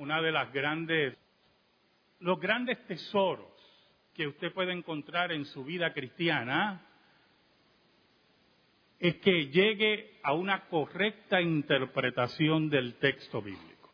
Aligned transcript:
una 0.00 0.22
de 0.22 0.32
las 0.32 0.50
grandes, 0.50 1.14
los 2.20 2.40
grandes 2.40 2.78
tesoros 2.86 3.52
que 4.14 4.26
usted 4.26 4.50
puede 4.50 4.72
encontrar 4.72 5.30
en 5.30 5.44
su 5.44 5.62
vida 5.62 5.92
cristiana 5.92 6.86
es 8.98 9.16
que 9.16 9.48
llegue 9.48 10.18
a 10.22 10.32
una 10.32 10.68
correcta 10.68 11.42
interpretación 11.42 12.70
del 12.70 12.94
texto 12.94 13.42
bíblico. 13.42 13.92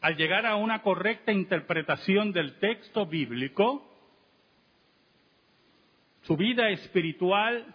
Al 0.00 0.16
llegar 0.16 0.46
a 0.46 0.54
una 0.54 0.82
correcta 0.82 1.32
interpretación 1.32 2.32
del 2.32 2.56
texto 2.60 3.04
bíblico, 3.06 3.84
su 6.22 6.36
vida 6.36 6.70
espiritual 6.70 7.74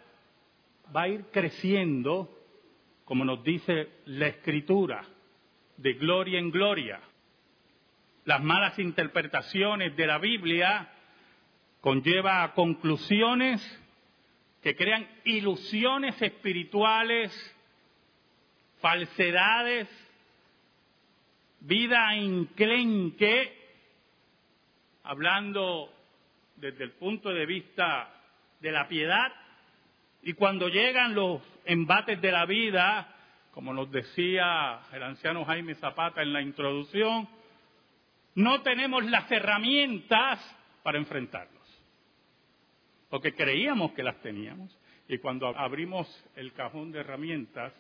va 0.96 1.04
a 1.04 1.10
ir 1.10 1.26
creciendo, 1.26 2.30
como 3.04 3.26
nos 3.26 3.44
dice 3.44 3.90
la 4.06 4.28
escritura, 4.28 5.06
de 5.76 5.94
gloria 5.96 6.40
en 6.40 6.50
gloria. 6.50 7.02
Las 8.26 8.42
malas 8.42 8.80
interpretaciones 8.80 9.96
de 9.98 10.08
la 10.08 10.18
Biblia 10.18 10.90
conlleva 11.82 12.44
a 12.44 12.54
conclusiones 12.54 13.62
que 14.62 14.76
crean 14.78 15.06
ilusiones 15.26 16.22
espirituales, 16.22 17.32
falsedades, 18.80 19.90
vida 21.60 22.16
inclenque, 22.16 23.58
hablando 25.04 25.94
desde 26.56 26.86
el 26.86 26.92
punto 26.92 27.30
de 27.30 27.46
vista 27.46 28.10
de 28.62 28.72
la 28.72 28.88
piedad, 28.88 29.34
y 30.22 30.32
cuando 30.32 30.70
llegan 30.70 31.14
los 31.14 31.42
embates 31.66 32.22
de 32.22 32.32
la 32.32 32.46
vida, 32.46 33.14
como 33.52 33.74
nos 33.74 33.92
decía 33.92 34.80
el 34.94 35.04
anciano 35.04 35.44
Jaime 35.44 35.76
Zapata 35.76 36.22
en 36.22 36.32
la 36.32 36.42
introducción, 36.42 37.28
no 38.36 38.62
tenemos 38.62 39.06
las 39.06 39.32
herramientas 39.32 40.40
para 40.84 40.98
enfrentarlos 40.98 41.64
porque 43.14 43.36
creíamos 43.36 43.92
que 43.92 44.02
las 44.02 44.20
teníamos. 44.24 44.76
Y 45.08 45.20
cuando 45.20 45.46
abrimos 45.56 46.08
el 46.36 46.52
cajón 46.52 46.92
de 46.92 47.02
herramientas, 47.02 47.72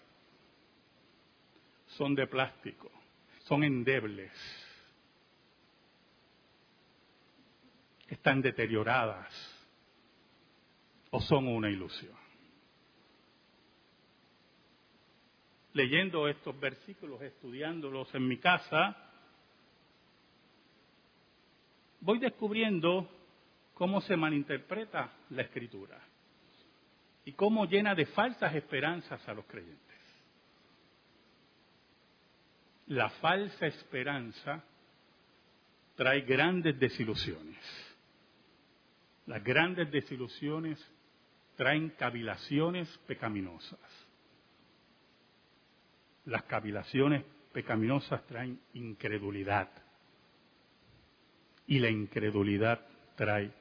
son 1.87 2.13
de 2.13 2.27
plástico, 2.27 2.91
son 3.45 3.63
endebles, 3.63 4.31
están 8.09 8.43
deterioradas 8.43 9.33
o 11.09 11.19
son 11.19 11.47
una 11.47 11.71
ilusión. 11.71 12.15
Leyendo 15.73 16.27
estos 16.27 16.59
versículos, 16.59 17.19
estudiándolos 17.23 18.13
en 18.13 18.27
mi 18.27 18.37
casa, 18.37 18.95
voy 22.03 22.19
descubriendo 22.19 23.09
cómo 23.73 24.01
se 24.01 24.17
malinterpreta 24.17 25.11
la 25.29 25.43
escritura 25.43 25.99
y 27.25 27.31
cómo 27.31 27.65
llena 27.65 27.95
de 27.95 28.05
falsas 28.07 28.53
esperanzas 28.53 29.25
a 29.27 29.33
los 29.33 29.45
creyentes. 29.45 29.79
La 32.87 33.09
falsa 33.09 33.65
esperanza 33.65 34.61
trae 35.95 36.21
grandes 36.21 36.77
desilusiones. 36.77 37.57
Las 39.25 39.41
grandes 39.41 39.89
desilusiones 39.89 40.85
traen 41.55 41.91
cavilaciones 41.91 42.89
pecaminosas. 43.07 43.79
Las 46.25 46.43
cavilaciones 46.43 47.23
pecaminosas 47.53 48.25
traen 48.27 48.59
incredulidad. 48.73 49.69
Y 51.67 51.79
la 51.79 51.89
incredulidad 51.89 52.85
trae 53.15 53.51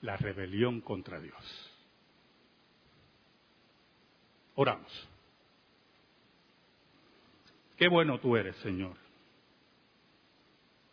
la 0.00 0.16
rebelión 0.16 0.80
contra 0.80 1.20
Dios. 1.20 1.72
Oramos. 4.54 5.08
Qué 7.76 7.88
bueno 7.88 8.18
tú 8.18 8.36
eres, 8.36 8.56
Señor. 8.56 8.96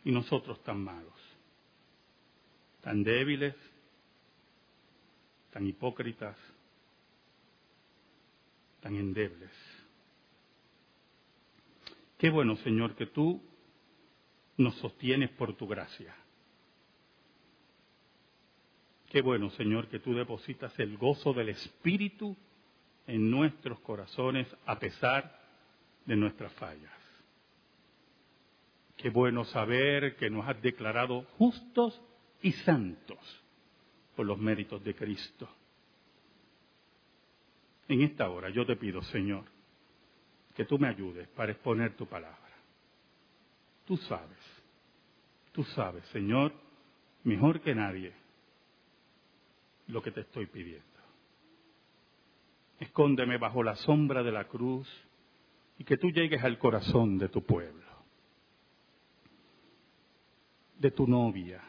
Y 0.04 0.12
nosotros 0.12 0.62
tan 0.62 0.84
malos, 0.84 1.18
tan 2.82 3.02
débiles, 3.02 3.54
tan 5.50 5.66
hipócritas, 5.66 6.36
tan 8.80 8.96
endebles. 8.96 9.50
Qué 12.18 12.28
bueno, 12.28 12.56
Señor, 12.56 12.94
que 12.96 13.06
tú 13.06 13.42
nos 14.58 14.74
sostienes 14.76 15.30
por 15.30 15.56
tu 15.56 15.66
gracia. 15.66 16.14
Qué 19.14 19.22
bueno, 19.22 19.48
Señor, 19.50 19.86
que 19.86 20.00
tú 20.00 20.12
depositas 20.12 20.76
el 20.80 20.96
gozo 20.96 21.32
del 21.32 21.50
Espíritu 21.50 22.36
en 23.06 23.30
nuestros 23.30 23.78
corazones 23.78 24.48
a 24.66 24.76
pesar 24.80 25.40
de 26.04 26.16
nuestras 26.16 26.52
fallas. 26.54 26.90
Qué 28.96 29.10
bueno 29.10 29.44
saber 29.44 30.16
que 30.16 30.28
nos 30.30 30.48
has 30.48 30.60
declarado 30.60 31.22
justos 31.38 32.02
y 32.42 32.50
santos 32.50 33.20
por 34.16 34.26
los 34.26 34.36
méritos 34.36 34.82
de 34.82 34.96
Cristo. 34.96 35.48
En 37.86 38.02
esta 38.02 38.28
hora 38.28 38.50
yo 38.50 38.66
te 38.66 38.74
pido, 38.74 39.00
Señor, 39.00 39.44
que 40.56 40.64
tú 40.64 40.76
me 40.76 40.88
ayudes 40.88 41.28
para 41.28 41.52
exponer 41.52 41.94
tu 41.94 42.06
palabra. 42.06 42.40
Tú 43.84 43.96
sabes, 43.96 44.64
tú 45.52 45.62
sabes, 45.62 46.04
Señor, 46.06 46.52
mejor 47.22 47.60
que 47.60 47.76
nadie, 47.76 48.23
lo 49.88 50.02
que 50.02 50.10
te 50.10 50.20
estoy 50.20 50.46
pidiendo. 50.46 50.84
Escóndeme 52.78 53.38
bajo 53.38 53.62
la 53.62 53.76
sombra 53.76 54.22
de 54.22 54.32
la 54.32 54.44
cruz 54.44 54.88
y 55.78 55.84
que 55.84 55.96
tú 55.96 56.10
llegues 56.10 56.42
al 56.42 56.58
corazón 56.58 57.18
de 57.18 57.28
tu 57.28 57.44
pueblo, 57.44 57.86
de 60.78 60.90
tu 60.90 61.06
novia. 61.06 61.62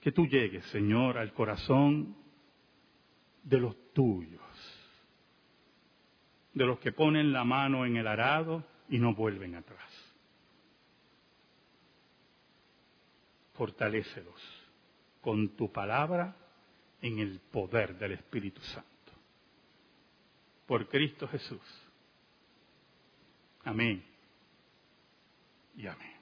Que 0.00 0.12
tú 0.12 0.26
llegues, 0.26 0.64
Señor, 0.66 1.18
al 1.18 1.32
corazón 1.34 2.16
de 3.42 3.58
los 3.58 3.92
tuyos, 3.92 4.40
de 6.54 6.64
los 6.64 6.78
que 6.78 6.92
ponen 6.92 7.32
la 7.32 7.44
mano 7.44 7.84
en 7.84 7.96
el 7.96 8.06
arado 8.06 8.64
y 8.88 8.98
no 8.98 9.14
vuelven 9.14 9.54
atrás. 9.56 9.90
Fortalécelos 13.54 14.59
con 15.20 15.50
tu 15.56 15.70
palabra 15.70 16.36
en 17.02 17.18
el 17.18 17.40
poder 17.50 17.98
del 17.98 18.12
Espíritu 18.12 18.60
Santo. 18.62 18.88
Por 20.66 20.88
Cristo 20.88 21.26
Jesús. 21.28 21.60
Amén. 23.64 24.02
Y 25.76 25.86
amén. 25.86 26.16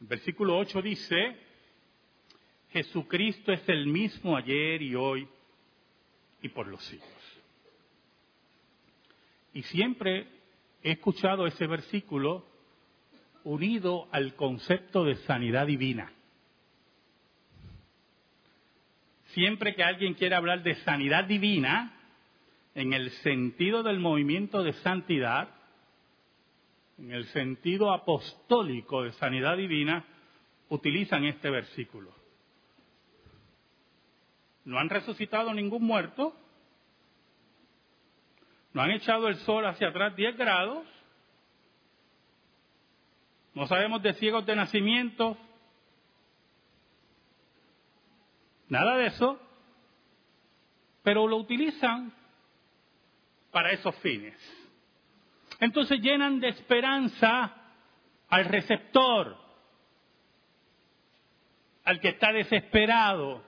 El 0.00 0.06
versículo 0.06 0.56
8 0.58 0.80
dice, 0.82 1.36
Jesucristo 2.70 3.52
es 3.52 3.68
el 3.68 3.86
mismo 3.86 4.36
ayer 4.36 4.80
y 4.80 4.94
hoy 4.94 5.28
y 6.42 6.48
por 6.48 6.66
los 6.68 6.82
siglos. 6.84 7.08
Y 9.52 9.62
siempre 9.64 10.26
he 10.82 10.92
escuchado 10.92 11.46
ese 11.46 11.66
versículo 11.66 12.46
unido 13.44 14.08
al 14.12 14.34
concepto 14.36 15.04
de 15.04 15.16
sanidad 15.16 15.66
divina. 15.66 16.12
Siempre 19.34 19.74
que 19.74 19.82
alguien 19.82 20.14
quiere 20.14 20.34
hablar 20.34 20.62
de 20.62 20.74
sanidad 20.76 21.24
divina, 21.24 21.92
en 22.74 22.92
el 22.92 23.10
sentido 23.22 23.82
del 23.82 23.98
movimiento 23.98 24.62
de 24.62 24.72
santidad, 24.74 25.48
en 26.98 27.12
el 27.12 27.26
sentido 27.26 27.92
apostólico 27.92 29.02
de 29.02 29.12
sanidad 29.12 29.56
divina, 29.56 30.04
utilizan 30.68 31.24
este 31.24 31.50
versículo. 31.50 32.14
No 34.64 34.78
han 34.78 34.88
resucitado 34.88 35.52
ningún 35.52 35.82
muerto, 35.82 36.34
no 38.72 38.82
han 38.82 38.90
echado 38.90 39.28
el 39.28 39.36
sol 39.36 39.66
hacia 39.66 39.88
atrás 39.88 40.14
10 40.14 40.36
grados, 40.36 40.86
no 43.54 43.66
sabemos 43.66 44.02
de 44.02 44.14
ciegos 44.14 44.46
de 44.46 44.54
nacimiento, 44.54 45.36
Nada 48.70 48.96
de 48.96 49.06
eso, 49.08 49.38
pero 51.02 51.26
lo 51.26 51.36
utilizan 51.36 52.14
para 53.50 53.72
esos 53.72 53.94
fines. 53.96 54.34
Entonces 55.58 56.00
llenan 56.00 56.38
de 56.38 56.50
esperanza 56.50 57.52
al 58.28 58.44
receptor, 58.44 59.36
al 61.84 62.00
que 62.00 62.10
está 62.10 62.32
desesperado, 62.32 63.42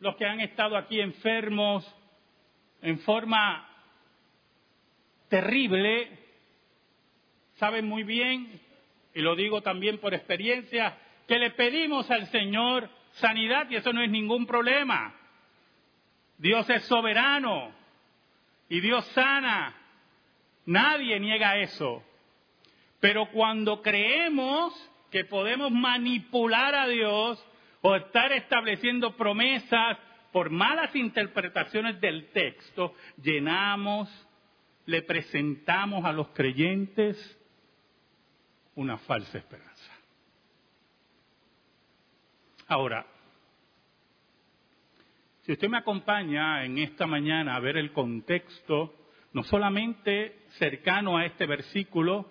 los 0.00 0.16
que 0.16 0.26
han 0.26 0.40
estado 0.40 0.76
aquí 0.76 1.00
enfermos 1.00 1.86
en 2.82 2.98
forma 2.98 3.68
terrible, 5.28 6.18
saben 7.54 7.86
muy 7.86 8.02
bien, 8.02 8.60
y 9.14 9.20
lo 9.20 9.36
digo 9.36 9.62
también 9.62 9.98
por 9.98 10.12
experiencia, 10.12 10.98
que 11.26 11.38
le 11.38 11.50
pedimos 11.50 12.10
al 12.10 12.26
Señor 12.28 12.88
sanidad 13.12 13.68
y 13.70 13.76
eso 13.76 13.92
no 13.92 14.02
es 14.02 14.10
ningún 14.10 14.46
problema. 14.46 15.14
Dios 16.38 16.68
es 16.70 16.84
soberano 16.84 17.72
y 18.68 18.80
Dios 18.80 19.04
sana. 19.08 19.74
Nadie 20.66 21.20
niega 21.20 21.56
eso. 21.58 22.02
Pero 23.00 23.26
cuando 23.30 23.82
creemos 23.82 24.72
que 25.10 25.24
podemos 25.24 25.70
manipular 25.70 26.74
a 26.74 26.88
Dios 26.88 27.44
o 27.82 27.94
estar 27.94 28.32
estableciendo 28.32 29.16
promesas 29.16 29.98
por 30.32 30.50
malas 30.50 30.96
interpretaciones 30.96 32.00
del 32.00 32.30
texto, 32.32 32.94
llenamos, 33.22 34.08
le 34.86 35.02
presentamos 35.02 36.04
a 36.04 36.12
los 36.12 36.28
creyentes 36.30 37.38
una 38.74 38.98
falsa 38.98 39.38
esperanza. 39.38 39.73
Ahora, 42.66 43.06
si 45.42 45.52
usted 45.52 45.68
me 45.68 45.78
acompaña 45.78 46.64
en 46.64 46.78
esta 46.78 47.06
mañana 47.06 47.54
a 47.54 47.60
ver 47.60 47.76
el 47.76 47.92
contexto, 47.92 48.94
no 49.34 49.44
solamente 49.44 50.46
cercano 50.58 51.18
a 51.18 51.26
este 51.26 51.46
versículo, 51.46 52.30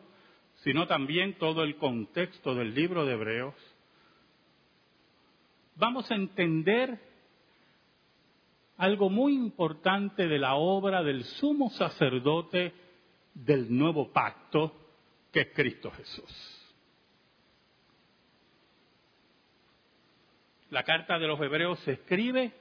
sino 0.64 0.88
también 0.88 1.38
todo 1.38 1.64
el 1.64 1.76
contexto 1.76 2.56
del 2.56 2.74
libro 2.74 3.06
de 3.06 3.14
Hebreos, 3.14 3.56
vamos 5.76 6.10
a 6.10 6.16
entender 6.16 7.00
algo 8.78 9.10
muy 9.10 9.36
importante 9.36 10.28
de 10.28 10.40
la 10.40 10.56
obra 10.56 11.04
del 11.04 11.24
sumo 11.24 11.70
sacerdote 11.70 12.74
del 13.36 13.76
nuevo 13.76 14.12
pacto, 14.12 14.74
que 15.32 15.42
es 15.42 15.48
Cristo 15.54 15.92
Jesús. 15.92 16.63
La 20.74 20.82
carta 20.82 21.20
de 21.20 21.28
los 21.28 21.40
Hebreos 21.40 21.78
se 21.82 21.92
escribe 21.92 22.52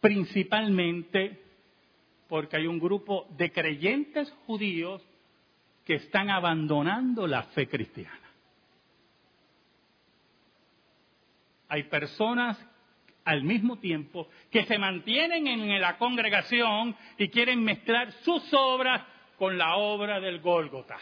principalmente 0.00 1.42
porque 2.28 2.58
hay 2.58 2.68
un 2.68 2.78
grupo 2.78 3.26
de 3.30 3.50
creyentes 3.50 4.32
judíos 4.46 5.02
que 5.84 5.96
están 5.96 6.30
abandonando 6.30 7.26
la 7.26 7.42
fe 7.42 7.66
cristiana. 7.66 8.20
Hay 11.70 11.82
personas 11.82 12.56
al 13.24 13.42
mismo 13.42 13.80
tiempo 13.80 14.28
que 14.52 14.64
se 14.66 14.78
mantienen 14.78 15.48
en 15.48 15.80
la 15.80 15.98
congregación 15.98 16.94
y 17.18 17.30
quieren 17.30 17.64
mezclar 17.64 18.12
sus 18.22 18.44
obras 18.54 19.02
con 19.36 19.58
la 19.58 19.74
obra 19.74 20.20
del 20.20 20.38
Gólgota. 20.38 20.98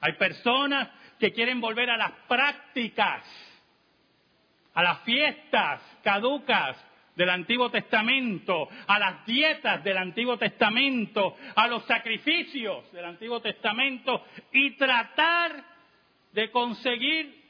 Hay 0.00 0.14
personas 0.14 0.88
que 1.20 1.30
quieren 1.30 1.60
volver 1.60 1.90
a 1.90 1.98
las 1.98 2.12
prácticas, 2.26 3.22
a 4.78 4.82
las 4.84 5.00
fiestas 5.00 5.82
caducas 6.04 6.76
del 7.16 7.30
Antiguo 7.30 7.68
Testamento, 7.68 8.68
a 8.86 8.96
las 9.00 9.26
dietas 9.26 9.82
del 9.82 9.96
Antiguo 9.96 10.38
Testamento, 10.38 11.34
a 11.56 11.66
los 11.66 11.84
sacrificios 11.86 12.88
del 12.92 13.06
Antiguo 13.06 13.40
Testamento 13.40 14.24
y 14.52 14.76
tratar 14.76 15.64
de 16.30 16.48
conseguir 16.52 17.42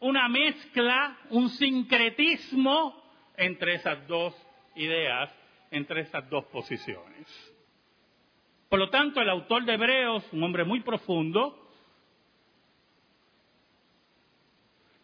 una 0.00 0.30
mezcla, 0.30 1.18
un 1.28 1.50
sincretismo 1.50 3.02
entre 3.36 3.74
esas 3.74 4.08
dos 4.08 4.34
ideas, 4.76 5.30
entre 5.70 6.00
esas 6.00 6.26
dos 6.30 6.46
posiciones. 6.46 7.54
Por 8.70 8.78
lo 8.78 8.88
tanto, 8.88 9.20
el 9.20 9.28
autor 9.28 9.66
de 9.66 9.74
Hebreos, 9.74 10.24
un 10.32 10.42
hombre 10.42 10.64
muy 10.64 10.80
profundo, 10.80 11.65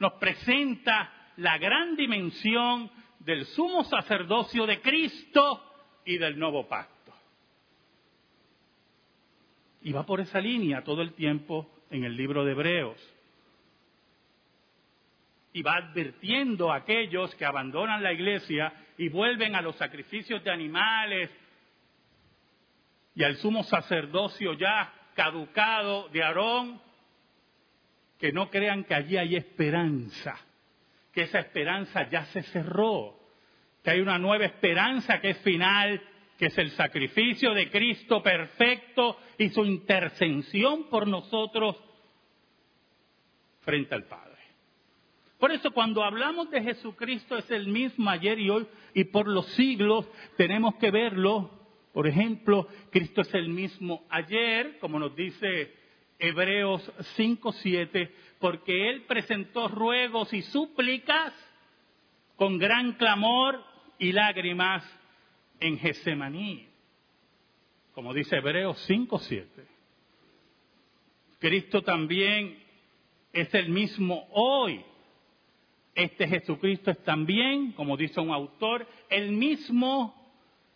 nos 0.02 0.14
presenta 0.14 1.30
la 1.36 1.56
gran 1.58 1.94
dimensión 1.94 2.90
del 3.20 3.46
sumo 3.46 3.84
sacerdocio 3.84 4.66
de 4.66 4.80
Cristo 4.80 5.62
y 6.04 6.18
del 6.18 6.36
nuevo 6.36 6.66
pacto. 6.66 7.12
Y 9.82 9.92
va 9.92 10.04
por 10.04 10.20
esa 10.20 10.40
línea 10.40 10.82
todo 10.82 11.02
el 11.02 11.14
tiempo 11.14 11.70
en 11.88 12.02
el 12.02 12.16
libro 12.16 12.44
de 12.44 12.50
Hebreos. 12.50 12.98
Y 15.52 15.62
va 15.62 15.76
advirtiendo 15.76 16.72
a 16.72 16.78
aquellos 16.78 17.32
que 17.36 17.44
abandonan 17.44 18.02
la 18.02 18.12
iglesia 18.12 18.72
y 18.98 19.08
vuelven 19.08 19.54
a 19.54 19.62
los 19.62 19.76
sacrificios 19.76 20.42
de 20.42 20.50
animales 20.50 21.30
y 23.14 23.22
al 23.22 23.36
sumo 23.36 23.62
sacerdocio 23.62 24.54
ya 24.54 24.92
caducado 25.14 26.08
de 26.08 26.24
Aarón, 26.24 26.80
que 28.22 28.32
no 28.32 28.48
crean 28.48 28.84
que 28.84 28.94
allí 28.94 29.18
hay 29.18 29.36
esperanza 29.36 30.38
que 31.12 31.22
esa 31.22 31.40
esperanza 31.40 32.08
ya 32.08 32.24
se 32.26 32.42
cerró, 32.44 33.18
que 33.82 33.90
hay 33.90 34.00
una 34.00 34.18
nueva 34.18 34.46
esperanza 34.46 35.20
que 35.20 35.30
es 35.30 35.38
final, 35.38 36.00
que 36.38 36.46
es 36.46 36.58
el 36.58 36.70
sacrificio 36.70 37.52
de 37.52 37.70
Cristo 37.70 38.22
perfecto 38.22 39.18
y 39.38 39.50
su 39.50 39.64
intercesión 39.64 40.88
por 40.88 41.06
nosotros 41.06 41.76
frente 43.60 43.94
al 43.94 44.04
Padre. 44.04 44.38
Por 45.38 45.52
eso 45.52 45.72
cuando 45.72 46.02
hablamos 46.02 46.50
de 46.50 46.62
Jesucristo 46.62 47.36
es 47.36 47.50
el 47.50 47.68
mismo 47.68 48.08
ayer 48.08 48.38
y 48.38 48.48
hoy 48.48 48.66
y 48.94 49.04
por 49.04 49.28
los 49.28 49.46
siglos 49.54 50.08
tenemos 50.36 50.76
que 50.76 50.90
verlo. 50.90 51.50
Por 51.92 52.06
ejemplo, 52.06 52.68
Cristo 52.90 53.20
es 53.20 53.34
el 53.34 53.48
mismo 53.50 54.06
ayer, 54.08 54.78
como 54.78 54.98
nos 54.98 55.14
dice 55.14 55.81
Hebreos 56.22 56.88
5.7, 57.16 58.08
porque 58.38 58.88
él 58.90 59.02
presentó 59.08 59.66
ruegos 59.66 60.32
y 60.32 60.42
súplicas 60.42 61.34
con 62.36 62.58
gran 62.58 62.92
clamor 62.92 63.60
y 63.98 64.12
lágrimas 64.12 64.84
en 65.58 65.78
Gesemaní, 65.78 66.68
como 67.92 68.14
dice 68.14 68.36
Hebreos 68.36 68.88
5.7. 68.88 69.46
Cristo 71.40 71.82
también 71.82 72.56
es 73.32 73.52
el 73.52 73.68
mismo 73.70 74.28
hoy. 74.30 74.80
Este 75.92 76.28
Jesucristo 76.28 76.92
es 76.92 77.02
también, 77.02 77.72
como 77.72 77.96
dice 77.96 78.20
un 78.20 78.30
autor, 78.30 78.86
el 79.10 79.32
mismo 79.32 80.14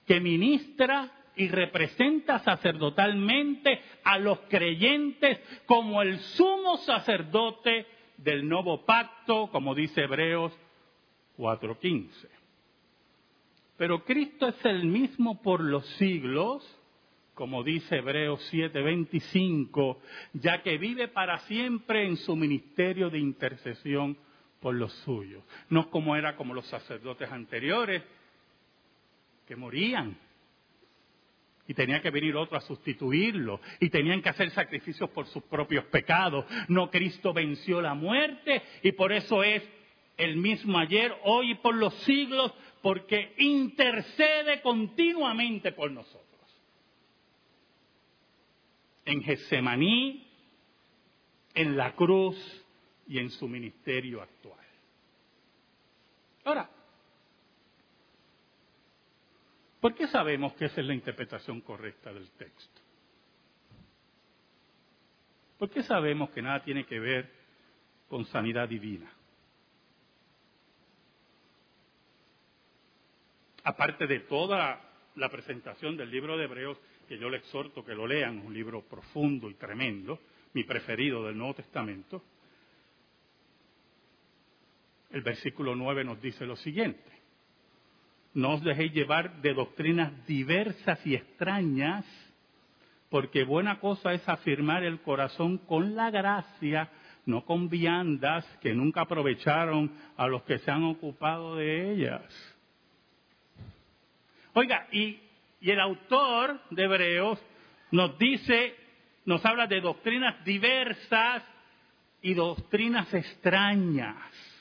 que 0.07 0.19
ministra 0.19 1.16
y 1.37 1.49
representa 1.49 2.39
sacerdotalmente 2.41 3.81
a 4.03 4.19
los 4.19 4.41
creyentes 4.49 5.39
como 5.67 6.03
el 6.03 6.19
sumo 6.19 6.79
sacerdote 6.79 7.87
del 8.17 8.49
nuevo 8.49 8.85
pacto, 8.85 9.49
como 9.53 9.75
dice 9.75 10.03
Hebreos 10.03 10.53
4.15. 11.37 12.09
Pero 13.77 14.05
Cristo 14.05 14.49
es 14.49 14.65
el 14.65 14.87
mismo 14.87 15.43
por 15.43 15.61
los 15.61 15.87
siglos, 15.97 16.65
como 17.35 17.63
dice 17.63 17.97
Hebreos 17.97 18.41
7:25, 18.51 19.99
ya 20.33 20.63
que 20.63 20.79
vive 20.79 21.09
para 21.09 21.39
siempre 21.41 22.07
en 22.07 22.17
su 22.17 22.35
ministerio 22.35 23.11
de 23.11 23.19
intercesión 23.19 24.17
por 24.61 24.75
los 24.75 24.95
suyos. 25.05 25.45
No 25.69 25.91
como 25.91 26.17
era 26.17 26.35
como 26.37 26.55
los 26.55 26.67
sacerdotes 26.67 27.31
anteriores, 27.31 28.03
que 29.47 29.55
morían 29.55 30.19
y 31.69 31.75
tenía 31.75 32.01
que 32.01 32.11
venir 32.11 32.37
otro 32.37 32.57
a 32.57 32.61
sustituirlo 32.61 33.61
y 33.81 33.91
tenían 33.91 34.23
que 34.23 34.29
hacer 34.29 34.51
sacrificios 34.51 35.11
por 35.11 35.27
sus 35.27 35.43
propios 35.45 35.85
pecados. 35.87 36.45
No, 36.69 36.91
Cristo 36.91 37.33
venció 37.33 37.81
la 37.81 37.95
muerte 37.95 38.63
y 38.83 38.93
por 38.93 39.13
eso 39.13 39.43
es 39.43 39.63
el 40.17 40.37
mismo 40.37 40.79
ayer, 40.79 41.15
hoy 41.25 41.53
y 41.53 41.55
por 41.57 41.75
los 41.75 41.95
siglos, 42.05 42.53
porque 42.83 43.35
intercede 43.39 44.63
continuamente 44.63 45.73
por 45.73 45.91
nosotros. 45.91 46.25
En 49.05 49.23
Getsemaní, 49.23 50.27
en 51.55 51.77
la 51.77 51.95
cruz 51.95 52.37
y 53.07 53.19
en 53.19 53.31
su 53.31 53.49
ministerio 53.49 54.23
actual. 54.23 54.57
Ahora, 56.45 56.71
¿Por 59.87 59.95
qué 59.95 60.09
sabemos 60.09 60.53
que 60.55 60.65
esa 60.65 60.81
es 60.81 60.87
la 60.89 60.95
interpretación 60.95 61.61
correcta 61.61 62.13
del 62.13 62.29
texto? 62.33 62.81
¿Por 65.57 65.71
qué 65.71 65.85
sabemos 65.85 66.31
que 66.31 66.43
nada 66.43 66.61
tiene 66.65 66.85
que 66.85 66.99
ver 66.99 67.31
con 68.09 68.25
sanidad 68.25 68.69
divina? 68.69 69.09
Aparte 73.63 74.09
de 74.09 74.19
toda 74.23 74.81
la 75.15 75.29
presentación 75.29 75.97
del 75.97 76.11
libro 76.11 76.37
de 76.37 76.47
Hebreos, 76.47 76.81
que 77.07 77.17
yo 77.17 77.31
le 77.31 77.37
exhorto 77.37 77.85
que 77.85 77.95
lo 77.95 78.09
lean, 78.09 78.45
un 78.45 78.53
libro 78.53 78.83
profundo 78.83 79.49
y 79.49 79.55
tremendo, 79.55 80.19
mi 80.55 80.65
preferido 80.65 81.23
del 81.23 81.39
Nuevo 81.39 81.55
Testamento, 81.55 82.25
el 85.11 85.23
versículo 85.23 85.77
9 85.77 86.03
nos 86.03 86.21
dice 86.21 86.45
lo 86.45 86.57
siguiente. 86.57 87.16
No 88.37 88.53
os 88.53 88.63
dejéis 88.63 88.93
llevar 88.93 89.41
de 89.41 89.55
doctrinas 89.55 90.13
diversas 90.27 91.01
y 91.07 91.15
extrañas 91.15 92.05
porque 93.09 93.45
buena 93.45 93.81
cosa 93.81 94.13
es 94.13 94.29
afirmar 94.29 94.85
el 94.85 95.01
corazón 95.01 95.57
con 95.57 95.97
la 95.97 96.11
gracia, 96.11 96.91
no 97.25 97.47
con 97.47 97.71
viandas 97.71 98.45
que 98.61 98.75
nunca 98.75 99.01
aprovecharon 99.01 99.91
a 100.19 100.27
los 100.27 100.43
que 100.43 100.59
se 100.59 100.71
han 100.71 100.85
ocupado 100.85 101.57
de 101.57 101.93
ellas. 101.93 102.57
Oiga, 104.53 104.87
y, 104.93 105.19
y 105.59 105.71
el 105.71 105.81
autor 105.81 106.61
de 106.69 106.85
Hebreos 106.85 107.43
nos 107.91 108.19
dice, 108.19 108.75
nos 109.25 109.43
habla 109.47 109.67
de 109.67 109.81
doctrinas 109.81 110.45
diversas 110.45 111.43
y 112.21 112.35
doctrinas 112.35 113.15
extrañas. 113.15 114.56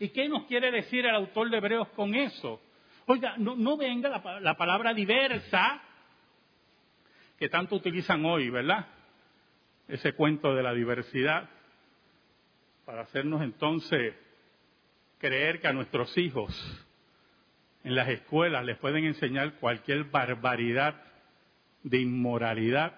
¿Y 0.00 0.08
qué 0.08 0.28
nos 0.28 0.46
quiere 0.46 0.70
decir 0.70 1.04
el 1.04 1.14
autor 1.14 1.50
de 1.50 1.58
Hebreos 1.58 1.88
con 1.90 2.14
eso? 2.14 2.60
Oiga, 3.06 3.34
no, 3.36 3.76
venga 3.76 4.08
la, 4.08 4.40
la, 4.40 4.56
palabra 4.56 4.94
diversa 4.94 5.82
que 7.38 7.50
tanto 7.50 7.76
utilizan 7.76 8.24
hoy, 8.24 8.48
¿verdad? 8.48 8.86
Ese 9.88 10.14
cuento 10.14 10.54
de 10.54 10.62
la 10.62 10.72
diversidad, 10.72 11.50
para 12.86 13.02
hacernos 13.02 13.42
entonces 13.42 14.14
creer 15.18 15.60
que 15.60 15.68
a 15.68 15.72
nuestros 15.74 16.16
hijos 16.16 16.50
en 17.84 17.94
las 17.94 18.08
escuelas 18.08 18.64
les 18.64 18.78
pueden 18.78 19.04
enseñar 19.04 19.54
cualquier 19.54 20.04
barbaridad 20.04 20.94
de 21.82 22.00
inmoralidad, 22.00 22.94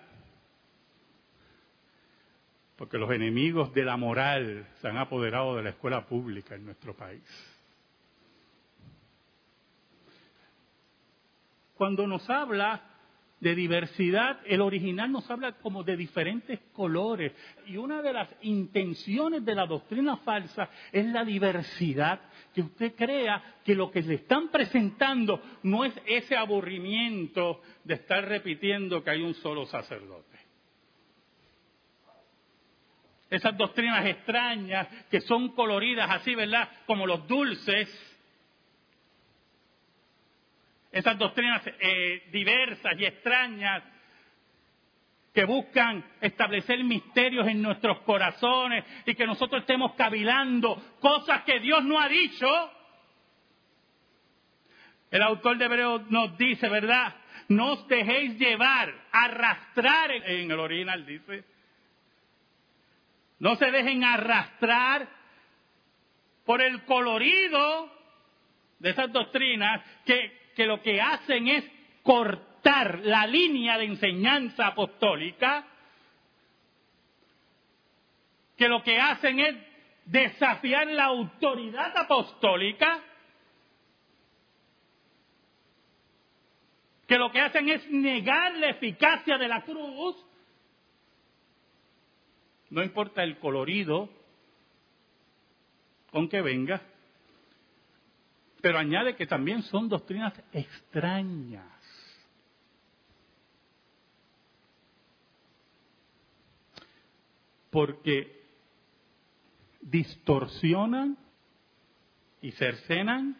porque 2.76 2.98
los 2.98 3.10
enemigos 3.10 3.72
de 3.74 3.84
la 3.84 3.96
moral 3.96 4.66
se 4.80 4.88
han 4.88 4.96
apoderado 4.96 5.56
de 5.56 5.62
la 5.62 5.70
escuela 5.70 6.06
pública 6.06 6.54
en 6.54 6.64
nuestro 6.64 6.94
país. 6.94 7.22
Cuando 11.74 12.06
nos 12.06 12.28
habla 12.30 12.92
de 13.42 13.56
diversidad, 13.56 14.38
el 14.46 14.60
original 14.60 15.10
nos 15.10 15.28
habla 15.28 15.54
como 15.54 15.82
de 15.82 15.96
diferentes 15.96 16.60
colores. 16.72 17.32
Y 17.66 17.76
una 17.76 18.00
de 18.00 18.12
las 18.12 18.28
intenciones 18.42 19.44
de 19.44 19.56
la 19.56 19.66
doctrina 19.66 20.16
falsa 20.18 20.70
es 20.92 21.04
la 21.06 21.24
diversidad, 21.24 22.20
que 22.54 22.60
usted 22.60 22.94
crea 22.94 23.56
que 23.64 23.74
lo 23.74 23.90
que 23.90 24.00
le 24.02 24.14
están 24.14 24.48
presentando 24.48 25.42
no 25.64 25.84
es 25.84 25.92
ese 26.06 26.36
aburrimiento 26.36 27.60
de 27.82 27.94
estar 27.94 28.24
repitiendo 28.28 29.02
que 29.02 29.10
hay 29.10 29.22
un 29.22 29.34
solo 29.34 29.66
sacerdote. 29.66 30.31
Esas 33.32 33.56
doctrinas 33.56 34.04
extrañas 34.04 34.86
que 35.10 35.22
son 35.22 35.54
coloridas 35.54 36.10
así, 36.10 36.34
¿verdad? 36.34 36.68
Como 36.84 37.06
los 37.06 37.26
dulces 37.26 37.88
esas 40.90 41.16
doctrinas 41.16 41.62
eh, 41.80 42.28
diversas 42.30 42.92
y 42.98 43.06
extrañas 43.06 43.82
que 45.32 45.46
buscan 45.46 46.04
establecer 46.20 46.84
misterios 46.84 47.48
en 47.48 47.62
nuestros 47.62 48.00
corazones 48.00 48.84
y 49.06 49.14
que 49.14 49.26
nosotros 49.26 49.62
estemos 49.62 49.94
cavilando 49.94 50.76
cosas 51.00 51.42
que 51.44 51.58
Dios 51.60 51.82
no 51.84 51.98
ha 51.98 52.10
dicho. 52.10 52.46
El 55.10 55.22
autor 55.22 55.56
de 55.56 55.64
Hebreos 55.64 56.10
nos 56.10 56.36
dice, 56.36 56.68
¿verdad? 56.68 57.16
No 57.48 57.72
os 57.72 57.88
dejéis 57.88 58.38
llevar, 58.38 58.92
arrastrar, 59.10 60.10
en 60.10 60.50
el 60.50 60.60
original 60.60 61.06
dice, 61.06 61.44
no 63.42 63.56
se 63.56 63.70
dejen 63.70 64.04
arrastrar 64.04 65.08
por 66.46 66.62
el 66.62 66.84
colorido 66.84 67.90
de 68.78 68.90
esas 68.90 69.12
doctrinas 69.12 69.82
que 70.04 70.42
que 70.54 70.66
lo 70.66 70.82
que 70.82 71.00
hacen 71.00 71.48
es 71.48 71.64
cortar 72.02 73.00
la 73.00 73.26
línea 73.26 73.78
de 73.78 73.84
enseñanza 73.84 74.68
apostólica, 74.68 75.66
que 78.56 78.68
lo 78.68 78.82
que 78.82 78.98
hacen 78.98 79.40
es 79.40 79.56
desafiar 80.04 80.86
la 80.88 81.04
autoridad 81.04 81.96
apostólica, 81.96 83.00
que 87.06 87.18
lo 87.18 87.30
que 87.30 87.40
hacen 87.40 87.68
es 87.68 87.88
negar 87.90 88.54
la 88.56 88.70
eficacia 88.70 89.36
de 89.38 89.48
la 89.48 89.62
cruz, 89.62 90.16
no 92.72 92.82
importa 92.82 93.22
el 93.22 93.38
colorido 93.38 94.08
con 96.10 96.26
que 96.26 96.40
venga, 96.40 96.80
pero 98.62 98.78
añade 98.78 99.14
que 99.14 99.26
también 99.26 99.62
son 99.64 99.90
doctrinas 99.90 100.32
extrañas. 100.54 101.66
Porque 107.70 108.42
distorsionan 109.82 111.18
y 112.40 112.52
cercenan 112.52 113.36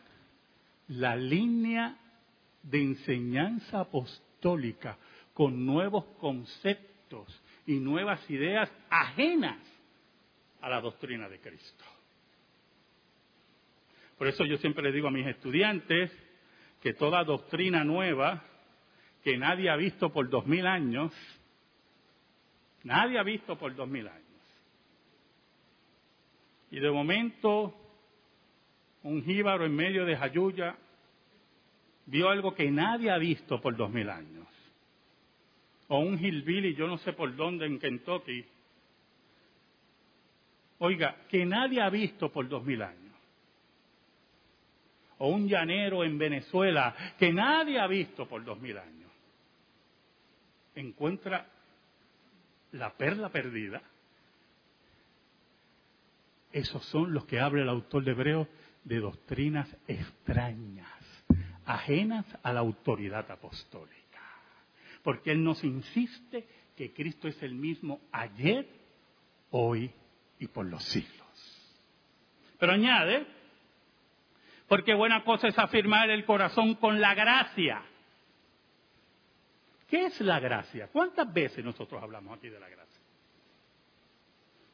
la 0.89 1.17
línea 1.17 1.97
de 2.63 2.83
enseñanza 2.83 3.81
apostólica 3.81 4.99
con 5.33 5.65
nuevos 5.65 6.05
conceptos 6.21 7.42
y 7.67 7.79
nuevas 7.81 8.29
ideas 8.31 8.71
ajenas 8.91 9.59
a 10.61 10.69
la 10.69 10.81
doctrina 10.81 11.29
de 11.29 11.41
Cristo. 11.41 11.85
Por 14.19 14.29
eso 14.29 14.45
yo 14.45 14.57
siempre 14.59 14.85
le 14.85 14.93
digo 14.93 15.09
a 15.09 15.13
mis 15.13 15.27
estudiantes 15.27 16.11
que 16.81 16.95
toda 16.95 17.25
doctrina 17.25 17.85
nueva 17.85 18.43
que 19.23 19.37
nadie 19.37 19.71
ha 19.71 19.77
visto 19.77 20.13
por 20.13 20.29
dos 20.29 20.47
mil 20.47 20.67
años, 20.67 21.13
nadie 22.83 23.19
ha 23.19 23.23
visto 23.23 23.57
por 23.57 23.75
dos 23.75 23.89
mil 23.89 24.07
años. 24.09 24.23
Y 26.71 26.81
de 26.81 26.91
momento, 26.91 27.75
un 29.03 29.23
jíbaro 29.25 29.65
en 29.65 29.75
medio 29.75 30.05
de 30.05 30.17
Jayuya 30.17 30.77
vio 32.07 32.29
algo 32.29 32.55
que 32.55 32.71
nadie 32.71 33.11
ha 33.11 33.19
visto 33.19 33.61
por 33.61 33.77
dos 33.77 33.91
mil 33.91 34.09
años. 34.09 34.42
O 35.93 35.99
un 35.99 36.19
hillbilly, 36.19 36.75
yo 36.75 36.87
no 36.87 36.97
sé 36.97 37.13
por 37.13 37.37
dónde, 37.37 37.67
en 37.67 37.79
Kentucky. 37.79 38.43
Oiga, 40.79 41.17
que 41.29 41.45
nadie 41.45 41.83
ha 41.83 41.91
visto 41.91 42.33
por 42.33 42.49
dos 42.49 42.65
mil 42.65 42.81
años 42.81 43.03
o 45.19 45.29
un 45.29 45.47
llanero 45.47 46.03
en 46.03 46.19
Venezuela 46.19 47.15
que 47.17 47.33
nadie 47.33 47.79
ha 47.79 47.87
visto 47.87 48.27
por 48.27 48.43
dos 48.43 48.61
mil 48.61 48.77
años, 48.77 49.11
encuentra 50.75 51.47
la 52.73 52.93
perla 52.95 53.29
perdida. 53.29 53.81
Esos 56.51 56.85
son 56.87 57.13
los 57.15 57.25
que 57.27 57.39
habla 57.39 57.63
el 57.63 57.69
autor 57.69 58.03
de 58.03 58.11
Hebreo 58.11 58.49
de 58.83 58.99
doctrinas 58.99 59.69
extrañas, 59.87 60.91
ajenas 61.67 62.27
a 62.43 62.53
la 62.53 62.61
autoridad 62.61 63.31
apostólica. 63.31 64.02
Porque 65.03 65.33
Él 65.33 65.43
nos 65.43 65.63
insiste 65.65 66.47
que 66.77 66.93
Cristo 66.93 67.29
es 67.29 67.43
el 67.43 67.55
mismo 67.55 68.01
ayer, 68.13 68.67
hoy 69.51 69.91
y 70.39 70.47
por 70.49 70.67
los 70.67 70.83
siglos. 70.85 71.23
Pero 72.59 72.73
añade, 72.73 73.27
porque 74.69 74.95
buena 74.95 75.25
cosa 75.25 75.49
es 75.49 75.59
afirmar 75.59 76.11
el 76.11 76.25
corazón 76.25 76.77
con 76.77 77.01
la 77.01 77.15
gracia. 77.15 77.83
¿Qué 79.89 80.07
es 80.07 80.21
la 80.23 80.41
gracia? 80.41 80.89
¿Cuántas 80.89 81.31
veces 81.33 81.65
nosotros 81.65 82.03
hablamos 82.03 82.39
aquí 82.39 82.49
de 82.49 82.59
la 82.59 82.69
gracia? 82.69 83.01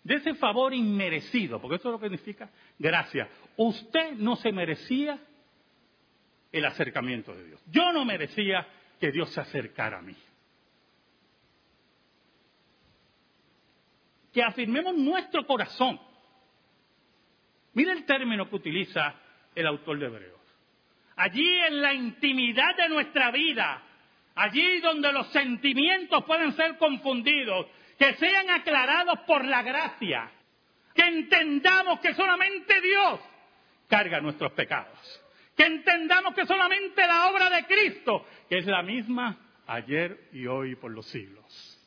De 0.05 0.15
ese 0.15 0.35
favor 0.35 0.73
inmerecido, 0.73 1.61
porque 1.61 1.77
eso 1.77 1.89
es 1.89 1.93
lo 1.93 1.99
que 1.99 2.07
significa 2.07 2.49
gracia. 2.79 3.29
Usted 3.57 4.13
no 4.13 4.37
se 4.37 4.53
merecía 4.53 5.19
el 6.53 6.65
acercamiento 6.65 7.35
de 7.35 7.45
Dios. 7.45 7.63
Yo 7.67 7.93
no 7.93 8.05
merecía 8.05 8.67
que 8.99 9.13
Dios 9.13 9.33
se 9.33 9.41
acercara 9.41 9.99
a 9.99 10.03
mí. 10.03 10.17
Que 14.33 14.43
afirmemos 14.43 14.95
nuestro 14.95 15.47
corazón. 15.47 16.01
Mira 17.75 17.93
el 17.93 18.05
término 18.05 18.49
que 18.49 18.57
utiliza 18.57 19.15
el 19.55 19.67
autor 19.67 19.99
de 19.99 20.07
Hebreos. 20.07 20.41
Allí 21.17 21.61
en 21.67 21.83
la 21.83 21.95
intimidad 21.95 22.77
de 22.77 22.89
nuestra 22.89 23.31
vida, 23.31 23.83
allí 24.35 24.81
donde 24.81 25.13
los 25.13 25.29
sentimientos 25.33 26.25
pueden 26.25 26.53
ser 26.53 26.79
confundidos, 26.79 27.67
que 27.99 28.15
sean 28.15 28.51
aclarados 28.51 29.19
por 29.21 29.45
la 29.45 29.63
gracia, 29.63 30.31
que 30.95 31.03
entendamos 31.03 31.99
que 32.01 32.15
solamente 32.15 32.81
Dios 32.81 33.21
carga 33.89 34.21
nuestros 34.21 34.53
pecados, 34.53 35.23
que 35.59 35.67
entendamos 35.67 36.35
que 36.35 36.47
solamente 36.47 37.05
la 37.05 37.27
obra 37.27 37.51
de 37.51 37.67
Cristo, 37.67 38.25
que 38.49 38.59
es 38.59 38.67
la 38.67 38.83
misma 38.83 39.37
ayer 39.67 40.29
y 40.33 40.47
hoy 40.47 40.77
por 40.77 40.93
los 40.93 41.05
siglos, 41.07 41.79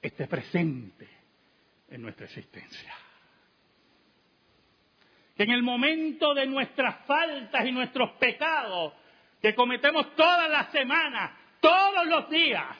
esté 0.00 0.26
presente 0.26 1.06
en 1.90 2.00
nuestra 2.00 2.24
existencia 2.24 2.94
que 5.36 5.44
en 5.44 5.52
el 5.52 5.62
momento 5.62 6.34
de 6.34 6.46
nuestras 6.46 7.06
faltas 7.06 7.66
y 7.66 7.72
nuestros 7.72 8.10
pecados 8.18 8.92
que 9.40 9.54
cometemos 9.54 10.14
todas 10.14 10.50
las 10.50 10.70
semanas, 10.70 11.32
todos 11.60 12.06
los 12.06 12.28
días, 12.28 12.76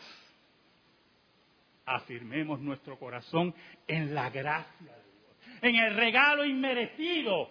afirmemos 1.87 2.61
nuestro 2.61 2.99
corazón 2.99 3.55
en 3.87 4.15
la 4.15 4.29
gracia 4.29 4.77
de 4.79 4.87
Dios, 4.87 5.59
en 5.63 5.77
el 5.77 5.95
regalo 5.95 6.45
inmerecido. 6.45 7.51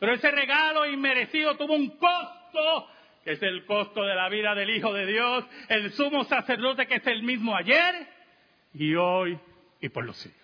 Pero 0.00 0.14
ese 0.14 0.30
regalo 0.30 0.86
inmerecido 0.86 1.58
tuvo 1.58 1.74
un 1.74 1.90
costo, 1.90 2.88
que 3.22 3.32
es 3.32 3.42
el 3.42 3.66
costo 3.66 4.02
de 4.02 4.14
la 4.14 4.30
vida 4.30 4.54
del 4.54 4.70
Hijo 4.70 4.94
de 4.94 5.04
Dios, 5.04 5.44
el 5.68 5.92
sumo 5.92 6.24
sacerdote 6.24 6.86
que 6.86 6.96
es 6.96 7.06
el 7.06 7.22
mismo 7.22 7.54
ayer 7.54 8.08
y 8.72 8.94
hoy 8.94 9.38
y 9.78 9.90
por 9.90 10.06
los 10.06 10.16
siglos. 10.16 10.40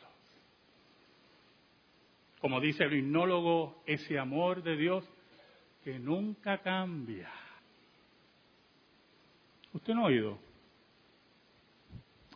Como 2.39 2.61
dice 2.61 2.85
el 2.85 2.99
himnólogo, 2.99 3.83
ese 3.87 4.19
amor 4.19 4.63
de 4.63 4.77
Dios 4.77 5.09
que 5.83 5.99
nunca 5.99 6.59
cambia. 6.59 7.31
¿Usted 9.73 9.95
no 9.95 10.03
ha 10.03 10.09
oído 10.09 10.39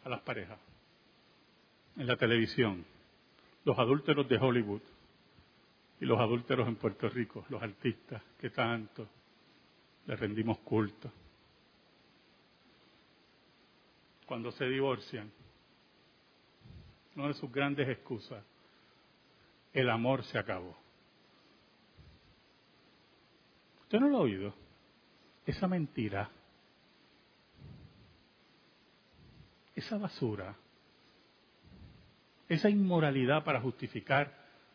a 0.05 0.09
las 0.09 0.23
parejas 0.23 0.59
en 1.99 2.07
la 2.07 2.17
televisión, 2.17 2.87
los 3.65 3.79
adúlteros 3.79 4.27
de 4.27 4.39
Hollywood 4.39 4.81
y 6.01 6.07
los 6.07 6.19
adúlteros 6.19 6.67
en 6.67 6.77
Puerto 6.77 7.09
Rico, 7.09 7.45
los 7.49 7.63
artistas 7.63 8.23
que 8.39 8.51
tanto 8.51 9.07
le 10.07 10.17
rendimos 10.17 10.59
culto? 10.59 11.13
Cuando 14.27 14.51
se 14.53 14.65
divorcian, 14.67 15.31
una 17.17 17.29
de 17.29 17.35
sus 17.35 17.53
grandes 17.53 17.89
excusas, 17.89 18.43
el 19.73 19.91
amor 19.91 20.25
se 20.25 20.39
acabó. 20.39 20.77
¿Usted 23.83 24.01
no 24.01 24.09
lo 24.09 24.19
ha 24.19 24.21
oído? 24.21 24.55
Esa 25.45 25.67
mentira 25.67 26.31
esa 29.81 29.97
basura, 29.97 30.55
esa 32.49 32.69
inmoralidad 32.69 33.45
para 33.45 33.61
justificar 33.61 34.35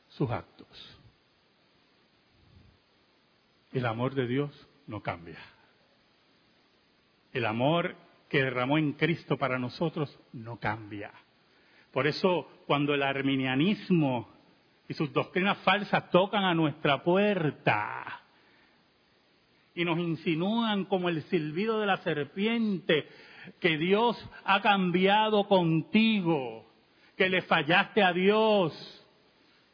sus 0.10 0.30
actos. 0.32 0.68
El 3.76 3.86
amor 3.86 4.16
de 4.16 4.26
Dios 4.26 4.70
no 4.88 5.02
cambia. 5.04 5.38
El 7.34 7.46
amor 7.46 7.98
que 8.30 8.42
derramó 8.42 8.78
en 8.78 8.94
Cristo 8.94 9.38
para 9.38 9.60
nosotros 9.60 10.18
no 10.32 10.62
cambia. 10.62 11.12
Por 11.92 12.08
eso 12.08 12.48
cuando 12.68 12.94
el 12.94 13.04
arminianismo 13.04 14.30
y 14.88 14.94
sus 14.94 15.12
doctrinas 15.12 15.58
falsas 15.58 16.10
tocan 16.10 16.46
a 16.46 16.54
nuestra 16.54 17.04
puerta 17.04 18.22
y 19.74 19.84
nos 19.84 20.00
insinúan 20.00 20.86
como 20.86 21.10
el 21.10 21.24
silbido 21.24 21.82
de 21.82 21.88
la 21.88 21.98
serpiente 21.98 23.10
que 23.60 23.78
Dios 23.78 24.18
ha 24.46 24.62
cambiado 24.62 25.50
contigo, 25.50 26.66
que 27.18 27.28
le 27.28 27.42
fallaste 27.42 28.02
a 28.02 28.14
Dios 28.14 29.06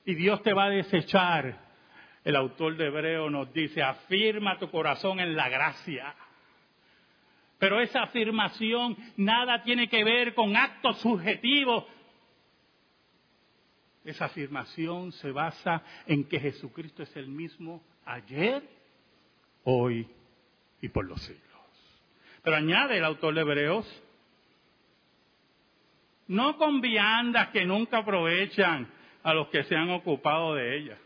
y 0.05 0.15
Dios 0.15 0.41
te 0.41 0.53
va 0.53 0.63
a 0.63 0.69
desechar. 0.69 1.70
El 2.23 2.35
autor 2.35 2.77
de 2.77 2.87
Hebreo 2.87 3.29
nos 3.29 3.51
dice, 3.53 3.81
afirma 3.81 4.59
tu 4.59 4.69
corazón 4.69 5.19
en 5.19 5.35
la 5.35 5.49
gracia. 5.49 6.15
Pero 7.57 7.79
esa 7.79 8.03
afirmación 8.03 8.97
nada 9.17 9.63
tiene 9.63 9.87
que 9.87 10.03
ver 10.03 10.33
con 10.33 10.55
actos 10.55 10.99
subjetivos. 10.99 11.85
Esa 14.03 14.25
afirmación 14.25 15.11
se 15.13 15.31
basa 15.31 15.83
en 16.07 16.27
que 16.27 16.39
Jesucristo 16.39 17.03
es 17.03 17.15
el 17.15 17.27
mismo 17.27 17.83
ayer, 18.05 18.63
hoy 19.63 20.07
y 20.81 20.89
por 20.89 21.05
los 21.05 21.21
siglos. 21.21 21.41
Pero 22.43 22.55
añade 22.55 22.97
el 22.97 23.05
autor 23.05 23.35
de 23.35 23.41
Hebreos, 23.41 24.03
no 26.27 26.57
con 26.57 26.81
viandas 26.81 27.49
que 27.49 27.65
nunca 27.65 27.99
aprovechan 27.99 28.91
a 29.21 29.33
los 29.33 29.49
que 29.49 29.63
se 29.63 29.75
han 29.75 29.91
ocupado 29.91 30.55
de 30.55 30.77
ellas. 30.77 30.99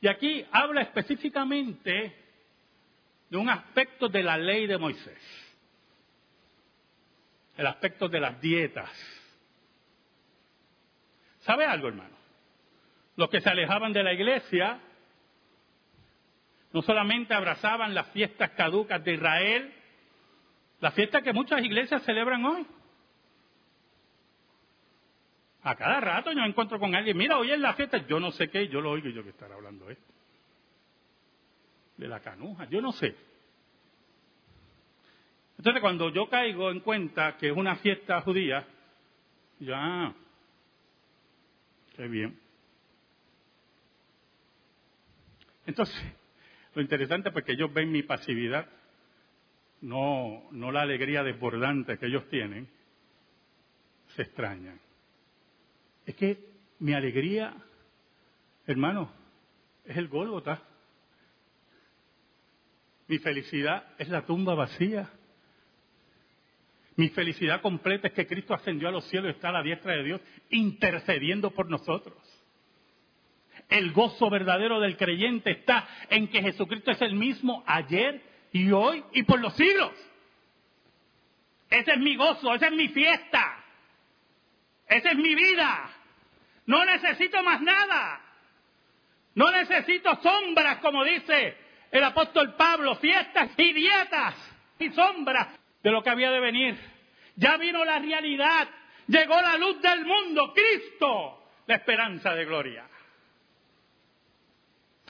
Y 0.00 0.08
aquí 0.08 0.46
habla 0.52 0.82
específicamente 0.82 2.14
de 3.28 3.36
un 3.36 3.48
aspecto 3.48 4.08
de 4.08 4.22
la 4.22 4.38
ley 4.38 4.66
de 4.66 4.78
Moisés, 4.78 5.18
el 7.56 7.66
aspecto 7.66 8.08
de 8.08 8.20
las 8.20 8.40
dietas. 8.40 8.90
¿Sabe 11.40 11.64
algo, 11.64 11.88
hermano? 11.88 12.16
Los 13.16 13.28
que 13.30 13.40
se 13.40 13.50
alejaban 13.50 13.92
de 13.92 14.02
la 14.02 14.12
iglesia 14.12 14.80
no 16.72 16.82
solamente 16.82 17.34
abrazaban 17.34 17.94
las 17.94 18.08
fiestas 18.08 18.50
caducas 18.50 19.02
de 19.02 19.14
Israel, 19.14 19.74
la 20.80 20.92
fiesta 20.92 21.22
que 21.22 21.32
muchas 21.32 21.62
iglesias 21.62 22.02
celebran 22.04 22.44
hoy. 22.44 22.66
A 25.62 25.74
cada 25.74 26.00
rato 26.00 26.30
yo 26.32 26.40
me 26.40 26.46
encuentro 26.46 26.78
con 26.78 26.94
alguien, 26.94 27.16
mira, 27.16 27.36
hoy 27.36 27.50
es 27.50 27.58
la 27.58 27.74
fiesta, 27.74 27.98
yo 28.06 28.20
no 28.20 28.30
sé 28.30 28.48
qué, 28.48 28.68
yo 28.68 28.80
lo 28.80 28.92
oigo 28.92 29.08
yo 29.08 29.22
que 29.22 29.30
estar 29.30 29.50
hablando 29.50 29.90
esto. 29.90 30.14
De 31.96 32.06
la 32.06 32.20
canuja, 32.20 32.66
yo 32.66 32.80
no 32.80 32.92
sé. 32.92 33.14
Entonces 35.56 35.82
cuando 35.82 36.10
yo 36.10 36.28
caigo 36.28 36.70
en 36.70 36.80
cuenta 36.80 37.36
que 37.36 37.48
es 37.48 37.56
una 37.56 37.76
fiesta 37.76 38.20
judía, 38.20 38.64
ya, 39.58 40.14
qué 41.96 42.06
bien. 42.06 42.38
Entonces, 45.66 46.00
lo 46.74 46.82
interesante 46.82 47.30
es 47.34 47.44
que 47.44 47.52
ellos 47.52 47.72
ven 47.72 47.90
mi 47.90 48.04
pasividad, 48.04 48.68
no, 49.80 50.48
no 50.52 50.70
la 50.70 50.82
alegría 50.82 51.24
desbordante 51.24 51.98
que 51.98 52.06
ellos 52.06 52.28
tienen, 52.28 52.68
se 54.14 54.22
extrañan. 54.22 54.80
Es 56.08 56.14
que 56.14 56.38
mi 56.78 56.94
alegría, 56.94 57.54
hermano, 58.66 59.12
es 59.84 59.94
el 59.94 60.08
Gólgota. 60.08 60.62
Mi 63.08 63.18
felicidad 63.18 63.84
es 63.98 64.08
la 64.08 64.24
tumba 64.24 64.54
vacía. 64.54 65.10
Mi 66.96 67.10
felicidad 67.10 67.60
completa 67.60 68.08
es 68.08 68.14
que 68.14 68.26
Cristo 68.26 68.54
ascendió 68.54 68.88
a 68.88 68.90
los 68.90 69.04
cielos 69.10 69.28
y 69.28 69.34
está 69.34 69.50
a 69.50 69.52
la 69.52 69.62
diestra 69.62 69.96
de 69.96 70.02
Dios 70.02 70.22
intercediendo 70.48 71.50
por 71.50 71.68
nosotros. 71.68 72.16
El 73.68 73.92
gozo 73.92 74.30
verdadero 74.30 74.80
del 74.80 74.96
creyente 74.96 75.50
está 75.50 75.86
en 76.08 76.28
que 76.28 76.40
Jesucristo 76.40 76.90
es 76.90 77.02
el 77.02 77.16
mismo 77.16 77.62
ayer 77.66 78.22
y 78.50 78.72
hoy 78.72 79.04
y 79.12 79.24
por 79.24 79.40
los 79.40 79.54
siglos. 79.56 79.92
Ese 81.68 81.92
es 81.92 81.98
mi 81.98 82.16
gozo, 82.16 82.54
esa 82.54 82.68
es 82.68 82.72
mi 82.72 82.88
fiesta. 82.88 83.62
Esa 84.88 85.10
es 85.10 85.18
mi 85.18 85.34
vida. 85.34 85.97
No 86.68 86.84
necesito 86.84 87.42
más 87.42 87.62
nada. 87.62 88.20
No 89.34 89.50
necesito 89.50 90.14
sombras, 90.22 90.78
como 90.80 91.02
dice 91.02 91.56
el 91.90 92.04
apóstol 92.04 92.56
Pablo, 92.56 92.96
fiestas 92.96 93.50
y 93.56 93.72
dietas 93.72 94.34
y 94.78 94.90
sombras 94.90 95.48
de 95.82 95.90
lo 95.90 96.02
que 96.02 96.10
había 96.10 96.30
de 96.30 96.40
venir. 96.40 96.78
Ya 97.36 97.56
vino 97.56 97.86
la 97.86 97.98
realidad, 97.98 98.68
llegó 99.06 99.40
la 99.40 99.56
luz 99.56 99.80
del 99.80 100.04
mundo, 100.04 100.52
Cristo, 100.52 101.42
la 101.66 101.76
esperanza 101.76 102.34
de 102.34 102.44
gloria. 102.44 102.84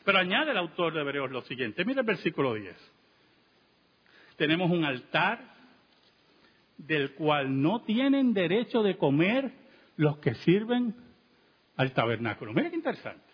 Pero 0.05 0.19
añade 0.19 0.53
el 0.53 0.59
autor 0.59 0.95
de 0.95 1.01
Hebreos 1.01 1.33
lo 1.33 1.43
siguiente. 1.43 1.85
Mira 1.85 2.03
el 2.03 2.07
versículo 2.07 2.55
10. 2.55 2.77
Tenemos 4.37 4.71
un 4.71 4.85
altar 4.85 5.41
del 6.77 7.15
cual 7.15 7.61
no 7.61 7.83
tienen 7.83 8.33
derecho 8.33 8.85
de 8.85 8.97
comer 8.97 9.51
los 9.97 10.19
que 10.19 10.37
sirven 10.37 11.08
al 11.79 11.93
tabernáculo. 11.93 12.53
Mira 12.53 12.69
qué 12.69 12.77
interesante. 12.77 13.25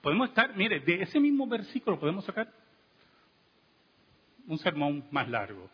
Podemos 0.00 0.30
estar, 0.30 0.56
mire, 0.56 0.80
de 0.80 1.02
ese 1.02 1.20
mismo 1.20 1.46
versículo 1.46 1.98
podemos 1.98 2.24
sacar 2.24 2.48
un 4.46 4.58
sermón 4.58 5.04
más 5.10 5.28
largo. 5.28 5.68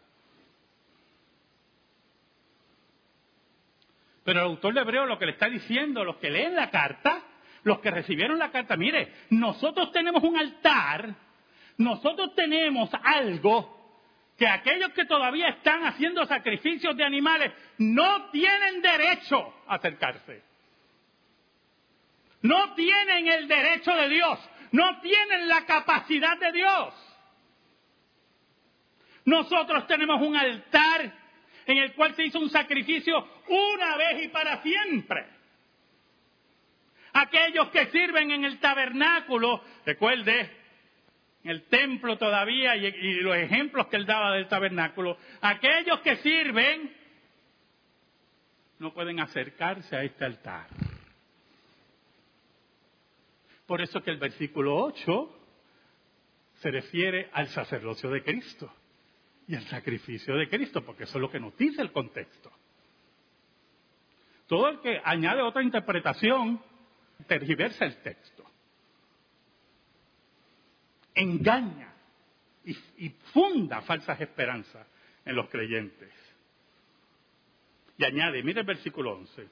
Pero 4.24 4.40
el 4.40 4.46
autor 4.46 4.74
de 4.74 4.80
Hebreo 4.80 5.06
lo 5.06 5.18
que 5.18 5.26
le 5.26 5.32
está 5.32 5.48
diciendo, 5.48 6.04
los 6.04 6.16
que 6.16 6.30
leen 6.30 6.56
la 6.56 6.70
carta, 6.70 7.22
los 7.62 7.78
que 7.80 7.90
recibieron 7.90 8.38
la 8.38 8.50
carta, 8.50 8.76
mire, 8.76 9.12
nosotros 9.30 9.92
tenemos 9.92 10.22
un 10.24 10.36
altar, 10.36 11.14
nosotros 11.76 12.34
tenemos 12.34 12.90
algo 13.04 13.76
que 14.36 14.48
aquellos 14.48 14.90
que 14.92 15.04
todavía 15.04 15.48
están 15.50 15.84
haciendo 15.84 16.24
sacrificios 16.26 16.96
de 16.96 17.04
animales 17.04 17.52
no 17.78 18.30
tienen 18.30 18.80
derecho 18.80 19.54
a 19.68 19.76
acercarse. 19.76 20.55
No 22.42 22.74
tienen 22.74 23.28
el 23.28 23.48
derecho 23.48 23.92
de 23.92 24.08
Dios, 24.08 24.38
no 24.72 25.00
tienen 25.00 25.48
la 25.48 25.64
capacidad 25.64 26.38
de 26.38 26.52
Dios. 26.52 26.94
Nosotros 29.24 29.86
tenemos 29.86 30.22
un 30.22 30.36
altar 30.36 31.12
en 31.66 31.78
el 31.78 31.94
cual 31.94 32.14
se 32.14 32.24
hizo 32.24 32.38
un 32.38 32.50
sacrificio 32.50 33.26
una 33.48 33.96
vez 33.96 34.24
y 34.24 34.28
para 34.28 34.62
siempre. 34.62 35.26
Aquellos 37.12 37.68
que 37.70 37.86
sirven 37.86 38.30
en 38.30 38.44
el 38.44 38.60
tabernáculo, 38.60 39.62
recuerde, 39.84 40.50
en 41.42 41.50
el 41.50 41.62
templo 41.64 42.18
todavía 42.18 42.76
y, 42.76 42.86
y 42.86 43.14
los 43.20 43.36
ejemplos 43.36 43.86
que 43.88 43.96
él 43.96 44.06
daba 44.06 44.32
del 44.32 44.48
tabernáculo, 44.48 45.18
aquellos 45.40 46.00
que 46.00 46.16
sirven 46.16 46.94
no 48.78 48.92
pueden 48.92 49.20
acercarse 49.20 49.96
a 49.96 50.02
este 50.02 50.24
altar. 50.24 50.66
Por 53.66 53.80
eso 53.80 54.02
que 54.02 54.10
el 54.10 54.18
versículo 54.18 54.76
8 54.76 55.36
se 56.60 56.70
refiere 56.70 57.28
al 57.32 57.48
sacerdocio 57.48 58.10
de 58.10 58.22
Cristo 58.22 58.72
y 59.48 59.54
al 59.54 59.66
sacrificio 59.66 60.36
de 60.36 60.48
Cristo, 60.48 60.84
porque 60.84 61.04
eso 61.04 61.18
es 61.18 61.22
lo 61.22 61.30
que 61.30 61.40
nos 61.40 61.56
dice 61.56 61.82
el 61.82 61.92
contexto. 61.92 62.50
Todo 64.46 64.68
el 64.68 64.80
que 64.80 65.00
añade 65.04 65.42
otra 65.42 65.62
interpretación 65.62 66.62
tergiversa 67.26 67.84
el 67.84 68.00
texto, 68.02 68.44
engaña 71.14 71.92
y, 72.64 72.76
y 72.98 73.10
funda 73.32 73.80
falsas 73.82 74.20
esperanzas 74.20 74.86
en 75.24 75.34
los 75.34 75.48
creyentes. 75.48 76.12
Y 77.98 78.04
añade, 78.04 78.42
mire 78.42 78.60
el 78.60 78.66
versículo 78.66 79.14
11, 79.14 79.48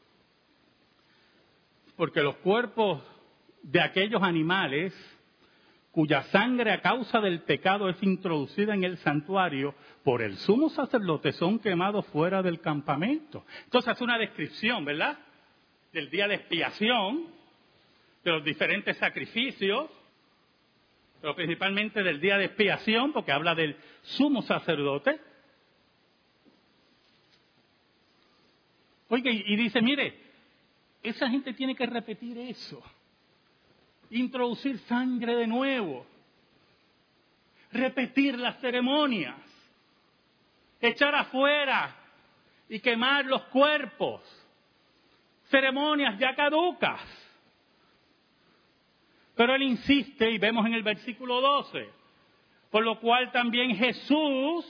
porque 1.96 2.22
los 2.22 2.37
cuerpos 2.37 3.03
de 3.64 3.81
aquellos 3.81 4.22
animales 4.22 4.94
cuya 5.90 6.22
sangre 6.24 6.70
a 6.72 6.83
causa 6.83 7.20
del 7.20 7.40
pecado 7.42 7.88
es 7.88 8.03
introducida 8.03 8.74
en 8.74 8.85
el 8.85 8.98
santuario 8.98 9.74
por 10.03 10.22
el 10.22 10.37
sumo 10.37 10.68
sacerdote 10.68 11.33
son 11.33 11.59
quemados 11.59 12.07
fuera 12.09 12.42
del 12.42 12.61
campamento. 12.61 13.44
Entonces 13.64 13.92
hace 13.92 14.05
una 14.05 14.18
descripción, 14.18 14.85
¿verdad? 14.85 15.18
Del 15.92 16.11
día 16.11 16.29
de 16.29 16.35
expiación, 16.35 17.27
de 18.22 18.31
los 18.33 18.44
diferentes 18.44 18.96
sacrificios, 18.98 19.88
pero 21.20 21.35
principalmente 21.35 22.03
del 22.03 22.20
día 22.20 22.37
de 22.37 22.46
expiación, 22.46 23.12
porque 23.12 23.33
habla 23.33 23.55
del 23.55 23.77
sumo 24.03 24.42
sacerdote. 24.42 25.18
Oiga, 29.09 29.31
y 29.31 29.57
dice, 29.57 29.81
mire, 29.81 30.18
esa 31.03 31.31
gente 31.31 31.55
tiene 31.55 31.74
que 31.74 31.87
repetir 31.87 32.37
eso 32.37 32.83
introducir 34.10 34.78
sangre 34.80 35.34
de 35.36 35.46
nuevo, 35.46 36.06
repetir 37.72 38.38
las 38.38 38.60
ceremonias, 38.60 39.36
echar 40.80 41.14
afuera 41.14 41.94
y 42.68 42.80
quemar 42.80 43.26
los 43.26 43.42
cuerpos, 43.44 44.20
ceremonias 45.50 46.18
ya 46.18 46.34
caducas. 46.34 47.00
Pero 49.36 49.54
él 49.54 49.62
insiste, 49.62 50.30
y 50.30 50.38
vemos 50.38 50.64
en 50.66 50.74
el 50.74 50.82
versículo 50.82 51.40
12, 51.40 51.88
por 52.70 52.84
lo 52.84 53.00
cual 53.00 53.32
también 53.32 53.74
Jesús, 53.74 54.64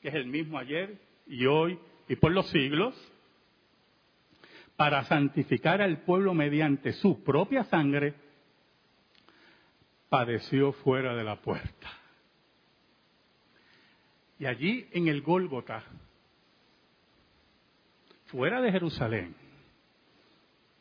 que 0.00 0.08
es 0.08 0.14
el 0.14 0.26
mismo 0.26 0.58
ayer 0.58 0.98
y 1.26 1.46
hoy 1.46 1.78
y 2.08 2.16
por 2.16 2.32
los 2.32 2.48
siglos, 2.50 2.94
para 4.76 5.04
santificar 5.04 5.80
al 5.80 6.02
pueblo 6.02 6.34
mediante 6.34 6.92
su 6.92 7.22
propia 7.22 7.64
sangre, 7.64 8.14
padeció 10.08 10.72
fuera 10.72 11.14
de 11.14 11.24
la 11.24 11.40
puerta. 11.40 11.90
Y 14.38 14.46
allí 14.46 14.86
en 14.92 15.08
el 15.08 15.22
Gólgota, 15.22 15.82
fuera 18.26 18.60
de 18.60 18.70
Jerusalén, 18.70 19.34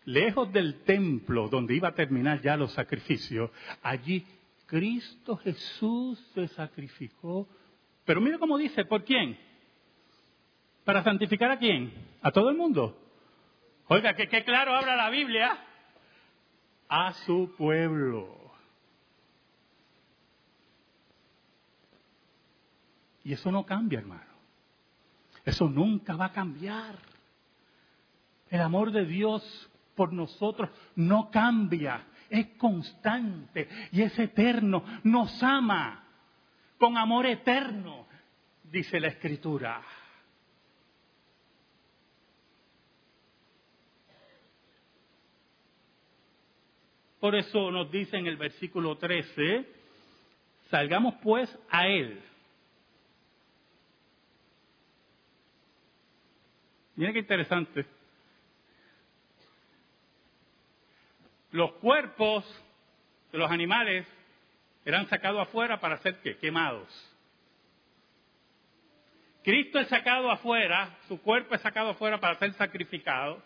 lejos 0.04 0.52
del 0.52 0.82
templo 0.84 1.48
donde 1.48 1.76
iba 1.76 1.90
a 1.90 1.96
terminar 1.96 2.42
ya 2.42 2.58
los 2.58 2.74
sacrificios, 2.74 3.50
allí 3.82 4.26
Cristo 4.66 5.38
Jesús 5.38 6.20
se 6.34 6.48
sacrificó. 6.50 7.48
Pero 8.04 8.20
mire 8.20 8.38
cómo 8.38 8.58
dice, 8.58 8.84
¿por 8.86 9.04
quién? 9.04 9.38
¿Para 10.84 11.04
santificar 11.04 11.52
a 11.52 11.58
quién? 11.58 11.94
¿A 12.22 12.32
todo 12.32 12.50
el 12.50 12.58
mundo? 12.58 13.05
Oiga, 13.88 14.16
que, 14.16 14.44
claro 14.44 14.76
habla 14.76 14.96
la 14.96 15.10
Biblia. 15.10 15.58
A 16.90 17.14
su 17.14 17.54
pueblo. 17.58 18.52
Y 23.24 23.34
eso 23.34 23.52
no 23.52 23.66
cambia, 23.66 24.00
hermano. 24.00 24.24
Eso 25.44 25.70
nunca 25.70 26.16
va 26.16 26.26
a 26.26 26.32
cambiar. 26.32 26.98
El 28.50 28.62
amor 28.62 28.92
de 28.92 29.06
Dios 29.06 29.70
por 29.96 30.14
nosotros 30.14 30.70
no 30.96 31.32
cambia, 31.32 32.06
es 32.30 32.48
constante 32.58 33.68
y 33.92 34.02
es 34.02 34.18
eterno. 34.20 34.84
Nos 35.04 35.42
ama 35.42 36.04
con 36.78 36.98
amor 36.98 37.26
eterno, 37.26 38.08
dice 38.64 39.00
la 39.00 39.08
Escritura. 39.08 39.82
Por 47.26 47.34
eso 47.34 47.72
nos 47.72 47.90
dice 47.90 48.18
en 48.18 48.28
el 48.28 48.38
versículo 48.38 49.00
13, 49.00 49.66
salgamos 50.70 51.16
pues 51.24 51.50
a 51.72 51.88
Él. 51.88 52.22
Miren 56.96 57.14
qué 57.14 57.20
interesante. 57.22 57.84
Los 61.50 61.72
cuerpos 61.78 62.46
de 63.32 63.40
los 63.40 63.50
animales 63.50 64.06
eran 64.86 65.10
sacados 65.10 65.48
afuera 65.48 65.80
para 65.80 65.98
ser 66.04 66.20
quemados. 66.40 66.88
Cristo 69.44 69.80
es 69.80 69.88
sacado 69.88 70.30
afuera, 70.30 70.96
su 71.08 71.20
cuerpo 71.20 71.56
es 71.56 71.62
sacado 71.62 71.90
afuera 71.90 72.20
para 72.20 72.38
ser 72.38 72.54
sacrificado. 72.54 73.42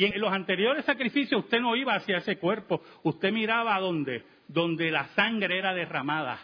Y 0.00 0.06
en 0.06 0.18
los 0.18 0.32
anteriores 0.32 0.86
sacrificios 0.86 1.44
usted 1.44 1.60
no 1.60 1.76
iba 1.76 1.94
hacia 1.94 2.16
ese 2.16 2.38
cuerpo, 2.38 2.80
usted 3.02 3.30
miraba 3.30 3.76
a 3.76 3.80
dónde, 3.80 4.24
donde 4.48 4.90
la 4.90 5.08
sangre 5.08 5.58
era 5.58 5.74
derramada. 5.74 6.40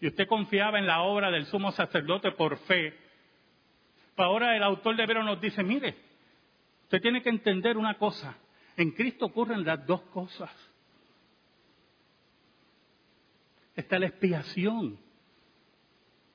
Y 0.00 0.08
usted 0.08 0.26
confiaba 0.26 0.80
en 0.80 0.88
la 0.88 1.02
obra 1.02 1.30
del 1.30 1.46
sumo 1.46 1.70
sacerdote 1.70 2.32
por 2.32 2.58
fe. 2.66 2.98
Ahora 4.16 4.56
el 4.56 4.62
autor 4.64 4.96
de 4.96 5.06
Vero 5.06 5.22
nos 5.22 5.40
dice, 5.40 5.62
mire, 5.62 5.94
usted 6.82 7.00
tiene 7.00 7.22
que 7.22 7.28
entender 7.28 7.78
una 7.78 7.96
cosa, 7.96 8.36
en 8.76 8.90
Cristo 8.90 9.26
ocurren 9.26 9.64
las 9.64 9.86
dos 9.86 10.02
cosas. 10.10 10.50
Está 13.76 14.00
la 14.00 14.06
expiación 14.06 14.98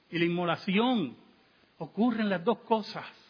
y 0.10 0.20
la 0.20 0.24
inmolación, 0.24 1.18
ocurren 1.80 2.30
las 2.30 2.46
dos 2.46 2.60
cosas. 2.60 3.27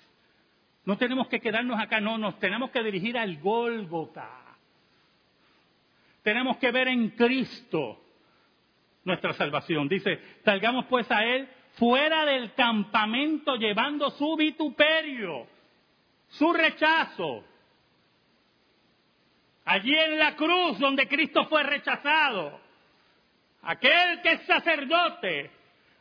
No 0.87 0.97
tenemos 0.97 1.27
que 1.27 1.41
quedarnos 1.41 1.77
acá, 1.77 1.99
no, 1.99 2.17
nos 2.17 2.39
tenemos 2.39 2.71
que 2.71 2.81
dirigir 2.81 3.17
al 3.17 3.39
Gólgota. 3.39 4.29
Tenemos 6.23 6.55
que 6.59 6.71
ver 6.71 6.87
en 6.87 7.09
Cristo 7.09 8.01
nuestra 9.03 9.33
salvación. 9.33 9.89
Dice, 9.89 10.17
salgamos 10.45 10.85
pues 10.85 11.11
a 11.11 11.25
Él 11.25 11.49
fuera 11.73 12.23
del 12.23 12.53
campamento 12.53 13.57
llevando 13.57 14.11
su 14.11 14.37
vituperio, 14.37 15.45
su 16.29 16.53
rechazo. 16.53 17.43
Allí 19.65 19.93
en 19.93 20.17
la 20.17 20.37
cruz 20.37 20.79
donde 20.79 21.09
Cristo 21.09 21.47
fue 21.47 21.63
rechazado. 21.63 22.61
Aquel 23.63 24.21
que 24.21 24.31
es 24.31 24.41
sacerdote, 24.43 25.51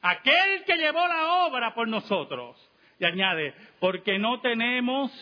aquel 0.01 0.63
que 0.65 0.77
llevó 0.77 1.09
la 1.09 1.47
obra 1.47 1.75
por 1.75 1.89
nosotros. 1.89 2.57
Y 2.99 3.05
añade, 3.05 3.55
porque 3.79 4.19
no 4.19 4.41
tenemos 4.41 5.13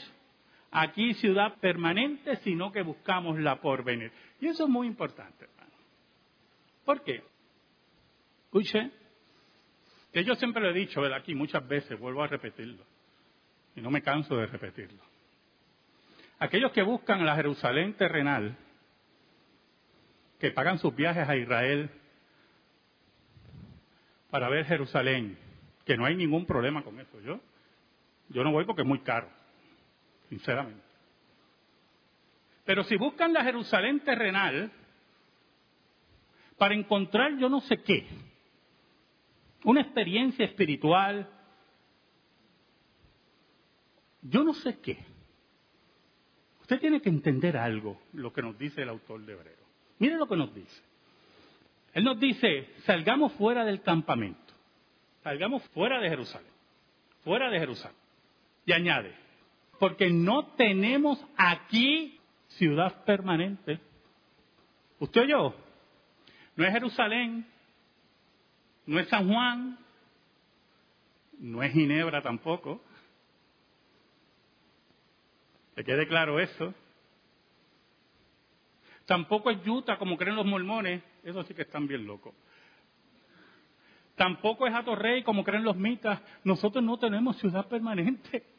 aquí 0.70 1.14
ciudad 1.14 1.56
permanente, 1.60 2.36
sino 2.36 2.72
que 2.72 2.82
buscamos 2.82 3.38
la 3.38 3.60
porvenir. 3.60 4.12
Y 4.40 4.48
eso 4.48 4.64
es 4.64 4.70
muy 4.70 4.86
importante, 4.86 5.44
hermano. 5.44 5.72
¿Por 6.84 7.02
qué? 7.02 7.22
Escuche, 8.44 8.90
que 10.12 10.24
yo 10.24 10.34
siempre 10.36 10.62
lo 10.62 10.70
he 10.70 10.74
dicho 10.74 11.02
aquí 11.12 11.34
muchas 11.34 11.66
veces, 11.66 11.98
vuelvo 11.98 12.22
a 12.22 12.28
repetirlo, 12.28 12.84
y 13.74 13.80
no 13.80 13.90
me 13.90 14.02
canso 14.02 14.36
de 14.36 14.46
repetirlo. 14.46 15.02
Aquellos 16.38 16.72
que 16.72 16.82
buscan 16.82 17.24
la 17.24 17.34
Jerusalén 17.34 17.94
terrenal, 17.94 18.56
que 20.38 20.50
pagan 20.50 20.78
sus 20.78 20.94
viajes 20.94 21.28
a 21.28 21.36
Israel 21.36 21.90
para 24.30 24.48
ver 24.48 24.66
Jerusalén, 24.66 25.38
que 25.84 25.96
no 25.96 26.04
hay 26.04 26.16
ningún 26.16 26.46
problema 26.46 26.82
con 26.82 27.00
eso, 27.00 27.20
yo 27.20 27.40
yo 28.28 28.42
no 28.42 28.52
voy 28.52 28.64
porque 28.64 28.82
es 28.82 28.88
muy 28.88 29.00
caro, 29.00 29.28
sinceramente. 30.28 30.82
Pero 32.64 32.84
si 32.84 32.96
buscan 32.96 33.32
la 33.32 33.44
Jerusalén 33.44 34.00
terrenal 34.00 34.72
para 36.56 36.74
encontrar 36.74 37.36
yo 37.38 37.48
no 37.48 37.60
sé 37.60 37.82
qué, 37.82 38.06
una 39.64 39.82
experiencia 39.82 40.44
espiritual, 40.44 41.28
yo 44.22 44.42
no 44.44 44.54
sé 44.54 44.78
qué, 44.80 44.98
usted 46.62 46.80
tiene 46.80 47.00
que 47.00 47.10
entender 47.10 47.56
algo, 47.56 48.00
lo 48.12 48.32
que 48.32 48.42
nos 48.42 48.58
dice 48.58 48.82
el 48.82 48.88
autor 48.88 49.20
de 49.24 49.34
Hebreo. 49.34 49.64
Miren 49.98 50.18
lo 50.18 50.26
que 50.26 50.36
nos 50.36 50.54
dice. 50.54 50.82
Él 51.92 52.04
nos 52.04 52.18
dice, 52.18 52.70
salgamos 52.84 53.32
fuera 53.34 53.64
del 53.64 53.82
campamento, 53.82 54.52
salgamos 55.22 55.62
fuera 55.68 56.00
de 56.00 56.08
Jerusalén, 56.08 56.50
fuera 57.22 57.50
de 57.50 57.58
Jerusalén. 57.58 58.03
Y 58.66 58.72
añade, 58.72 59.14
porque 59.78 60.10
no 60.10 60.46
tenemos 60.54 61.22
aquí 61.36 62.18
ciudad 62.48 63.04
permanente. 63.04 63.80
¿Usted 64.98 65.22
o 65.22 65.24
yo? 65.24 65.54
No 66.56 66.64
es 66.64 66.72
Jerusalén, 66.72 67.46
no 68.86 68.98
es 68.98 69.08
San 69.08 69.28
Juan, 69.28 69.78
no 71.38 71.62
es 71.62 71.72
Ginebra 71.72 72.22
tampoco. 72.22 72.80
¿Le 75.76 75.84
quede 75.84 76.06
claro 76.06 76.38
eso? 76.38 76.72
Tampoco 79.06 79.50
es 79.50 79.58
Utah, 79.66 79.98
como 79.98 80.16
creen 80.16 80.36
los 80.36 80.46
mormones. 80.46 81.02
Eso 81.22 81.42
sí 81.44 81.54
que 81.54 81.62
están 81.62 81.86
bien 81.86 82.06
locos. 82.06 82.34
Tampoco 84.14 84.66
es 84.66 84.74
Atorrey, 84.74 85.22
como 85.24 85.42
creen 85.42 85.64
los 85.64 85.76
mitas. 85.76 86.20
Nosotros 86.44 86.82
no 86.84 86.98
tenemos 86.98 87.36
ciudad 87.38 87.66
permanente. 87.68 88.53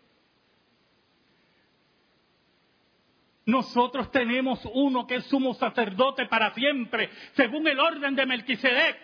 Nosotros 3.46 4.12
tenemos 4.12 4.60
uno 4.74 5.06
que 5.06 5.16
es 5.16 5.26
sumo 5.26 5.54
sacerdote 5.54 6.26
para 6.26 6.54
siempre, 6.54 7.10
según 7.34 7.68
el 7.68 7.80
orden 7.80 8.16
de 8.16 8.26
Melquisedec. 8.26 8.98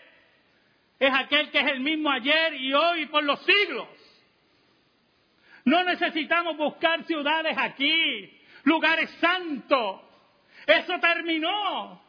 Es 1.00 1.14
aquel 1.14 1.52
que 1.52 1.60
es 1.60 1.68
el 1.68 1.80
mismo 1.80 2.10
ayer 2.10 2.56
y 2.56 2.74
hoy 2.74 3.06
por 3.08 3.24
los 3.24 3.40
siglos. 3.44 3.88
No 5.66 5.84
necesitamos 5.84 6.58
buscar 6.58 7.04
ciudades 7.06 7.56
aquí, 7.58 8.40
lugares 8.64 9.12
santos. 9.20 10.02
Eso 10.66 11.00
terminó. 11.00 12.02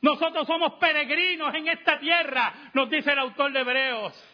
Nosotros 0.00 0.46
somos 0.46 0.74
peregrinos 0.74 1.54
en 1.54 1.68
esta 1.68 1.98
tierra, 1.98 2.70
nos 2.74 2.90
dice 2.90 3.12
el 3.12 3.18
autor 3.20 3.52
de 3.52 3.60
Hebreos. 3.60 4.33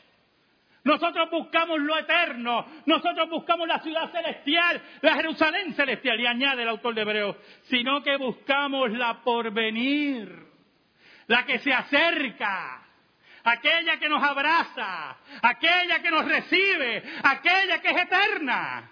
Nosotros 0.82 1.28
buscamos 1.30 1.78
lo 1.80 1.98
eterno, 1.98 2.66
nosotros 2.86 3.28
buscamos 3.28 3.68
la 3.68 3.80
ciudad 3.80 4.10
celestial, 4.10 4.80
la 5.02 5.14
Jerusalén 5.14 5.74
celestial, 5.74 6.18
y 6.20 6.26
añade 6.26 6.62
el 6.62 6.68
autor 6.68 6.94
de 6.94 7.02
Hebreos, 7.02 7.36
sino 7.64 8.02
que 8.02 8.16
buscamos 8.16 8.90
la 8.92 9.20
porvenir, 9.22 10.46
la 11.26 11.44
que 11.44 11.58
se 11.58 11.72
acerca, 11.72 12.82
aquella 13.44 13.98
que 13.98 14.08
nos 14.08 14.22
abraza, 14.22 15.18
aquella 15.42 16.00
que 16.00 16.10
nos 16.10 16.24
recibe, 16.24 17.02
aquella 17.24 17.80
que 17.80 17.88
es 17.88 18.02
eterna. 18.02 18.90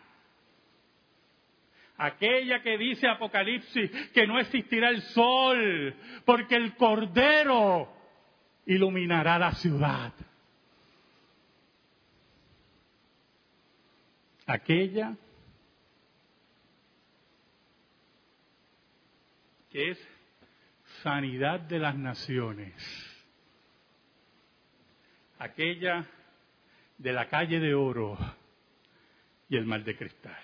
Aquella 2.01 2.63
que 2.63 2.79
dice 2.79 3.09
Apocalipsis 3.09 3.91
que 4.13 4.25
no 4.25 4.39
existirá 4.39 4.91
el 4.91 5.03
sol, 5.03 5.97
porque 6.25 6.55
el 6.55 6.77
Cordero 6.77 7.93
iluminará 8.67 9.37
la 9.37 9.51
ciudad. 9.53 10.13
Aquella 14.49 15.15
que 19.71 19.91
es 19.91 20.09
sanidad 21.03 21.61
de 21.61 21.79
las 21.79 21.95
naciones, 21.97 22.75
aquella 25.39 26.07
de 26.97 27.13
la 27.13 27.29
calle 27.29 27.61
de 27.61 27.75
oro 27.75 28.17
y 29.51 29.57
el 29.59 29.67
mal 29.67 29.85
de 29.85 29.97
cristal. 29.99 30.43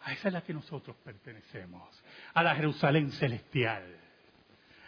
A 0.00 0.14
esa 0.14 0.28
es 0.28 0.34
la 0.34 0.42
que 0.42 0.54
nosotros 0.54 0.96
pertenecemos, 1.04 2.02
a 2.32 2.42
la 2.42 2.54
Jerusalén 2.56 3.12
celestial. 3.12 3.84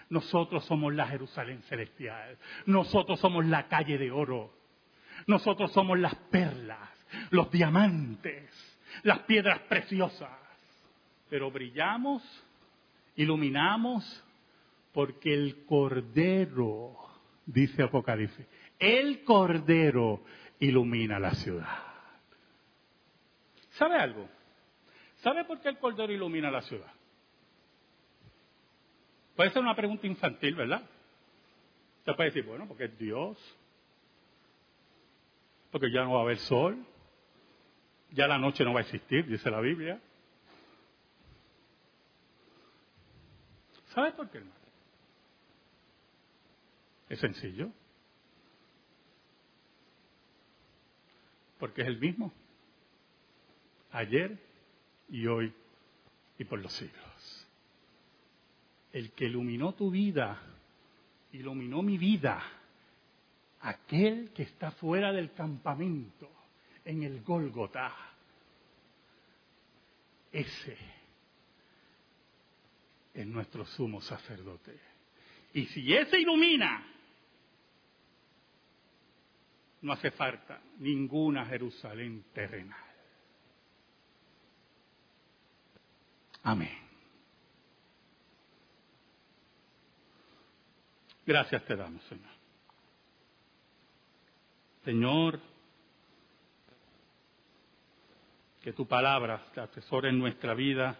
Nosotros 0.08 0.64
somos 0.64 0.94
la 0.94 1.06
Jerusalén 1.06 1.60
celestial. 1.64 2.38
Nosotros 2.64 3.20
somos 3.20 3.44
la 3.44 3.68
calle 3.68 3.98
de 3.98 4.10
oro. 4.10 4.54
Nosotros 5.26 5.70
somos 5.72 5.98
las 5.98 6.14
perlas, 6.14 7.03
los 7.30 7.50
diamantes, 7.50 8.50
las 9.02 9.20
piedras 9.20 9.60
preciosas. 9.60 10.30
Pero 11.28 11.50
brillamos, 11.50 12.22
iluminamos, 13.16 14.24
porque 14.92 15.34
el 15.34 15.64
Cordero, 15.66 16.96
dice 17.46 17.82
Apocalipsis, 17.82 18.46
el 18.78 19.24
Cordero 19.24 20.22
ilumina 20.60 21.18
la 21.18 21.34
ciudad. 21.34 21.78
¿Sabe 23.72 23.96
algo? 23.96 24.28
¿Sabe 25.16 25.44
por 25.44 25.60
qué 25.60 25.70
el 25.70 25.78
Cordero 25.78 26.12
ilumina 26.12 26.50
la 26.50 26.62
ciudad? 26.62 26.92
Puede 29.34 29.50
ser 29.50 29.62
una 29.62 29.74
pregunta 29.74 30.06
infantil, 30.06 30.54
¿verdad? 30.54 30.82
Usted 31.98 32.14
puede 32.14 32.30
decir, 32.30 32.44
bueno, 32.44 32.68
porque 32.68 32.84
es 32.84 32.98
Dios, 32.98 33.36
porque 35.72 35.90
ya 35.90 36.04
no 36.04 36.12
va 36.12 36.20
a 36.20 36.22
haber 36.22 36.38
sol, 36.38 36.86
ya 38.14 38.28
la 38.28 38.38
noche 38.38 38.64
no 38.64 38.72
va 38.72 38.80
a 38.80 38.82
existir, 38.82 39.26
dice 39.26 39.50
la 39.50 39.60
Biblia. 39.60 40.00
¿Sabe 43.92 44.12
por 44.12 44.30
qué, 44.30 44.38
hermano? 44.38 44.56
Es 47.08 47.20
sencillo. 47.20 47.70
Porque 51.58 51.82
es 51.82 51.88
el 51.88 51.98
mismo. 51.98 52.32
Ayer, 53.92 54.38
y 55.08 55.26
hoy 55.26 55.52
y 56.38 56.44
por 56.44 56.58
los 56.60 56.72
siglos. 56.72 57.48
El 58.92 59.12
que 59.12 59.26
iluminó 59.26 59.74
tu 59.74 59.90
vida, 59.90 60.40
iluminó 61.32 61.82
mi 61.82 61.98
vida, 61.98 62.42
aquel 63.60 64.30
que 64.32 64.44
está 64.44 64.70
fuera 64.72 65.12
del 65.12 65.32
campamento, 65.32 66.30
en 66.84 67.02
el 67.02 67.22
Gólgota, 67.22 67.94
ese 70.30 70.76
es 73.14 73.26
nuestro 73.26 73.64
sumo 73.64 74.00
sacerdote. 74.00 74.78
Y 75.54 75.66
si 75.66 75.94
ese 75.94 76.18
ilumina, 76.18 76.84
no 79.82 79.92
hace 79.92 80.10
falta 80.10 80.60
ninguna 80.78 81.46
Jerusalén 81.46 82.24
terrenal. 82.32 82.84
Amén. 86.42 86.84
Gracias 91.26 91.64
te 91.64 91.76
damos, 91.76 92.02
Señor. 92.04 92.34
Señor, 94.84 95.40
que 98.64 98.72
tu 98.72 98.88
palabra 98.88 99.44
se 99.52 99.60
atesore 99.60 100.08
en 100.08 100.18
nuestra 100.18 100.54
vida, 100.54 100.98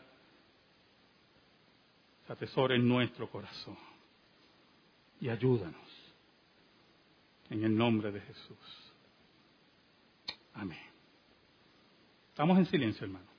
se 2.26 2.32
atesore 2.34 2.74
en 2.76 2.86
nuestro 2.86 3.30
corazón. 3.30 3.78
Y 5.18 5.30
ayúdanos. 5.30 5.80
En 7.48 7.64
el 7.64 7.74
nombre 7.74 8.12
de 8.12 8.20
Jesús. 8.20 8.92
Amén. 10.52 10.78
Estamos 12.28 12.58
en 12.58 12.66
silencio, 12.66 13.06
hermano. 13.06 13.33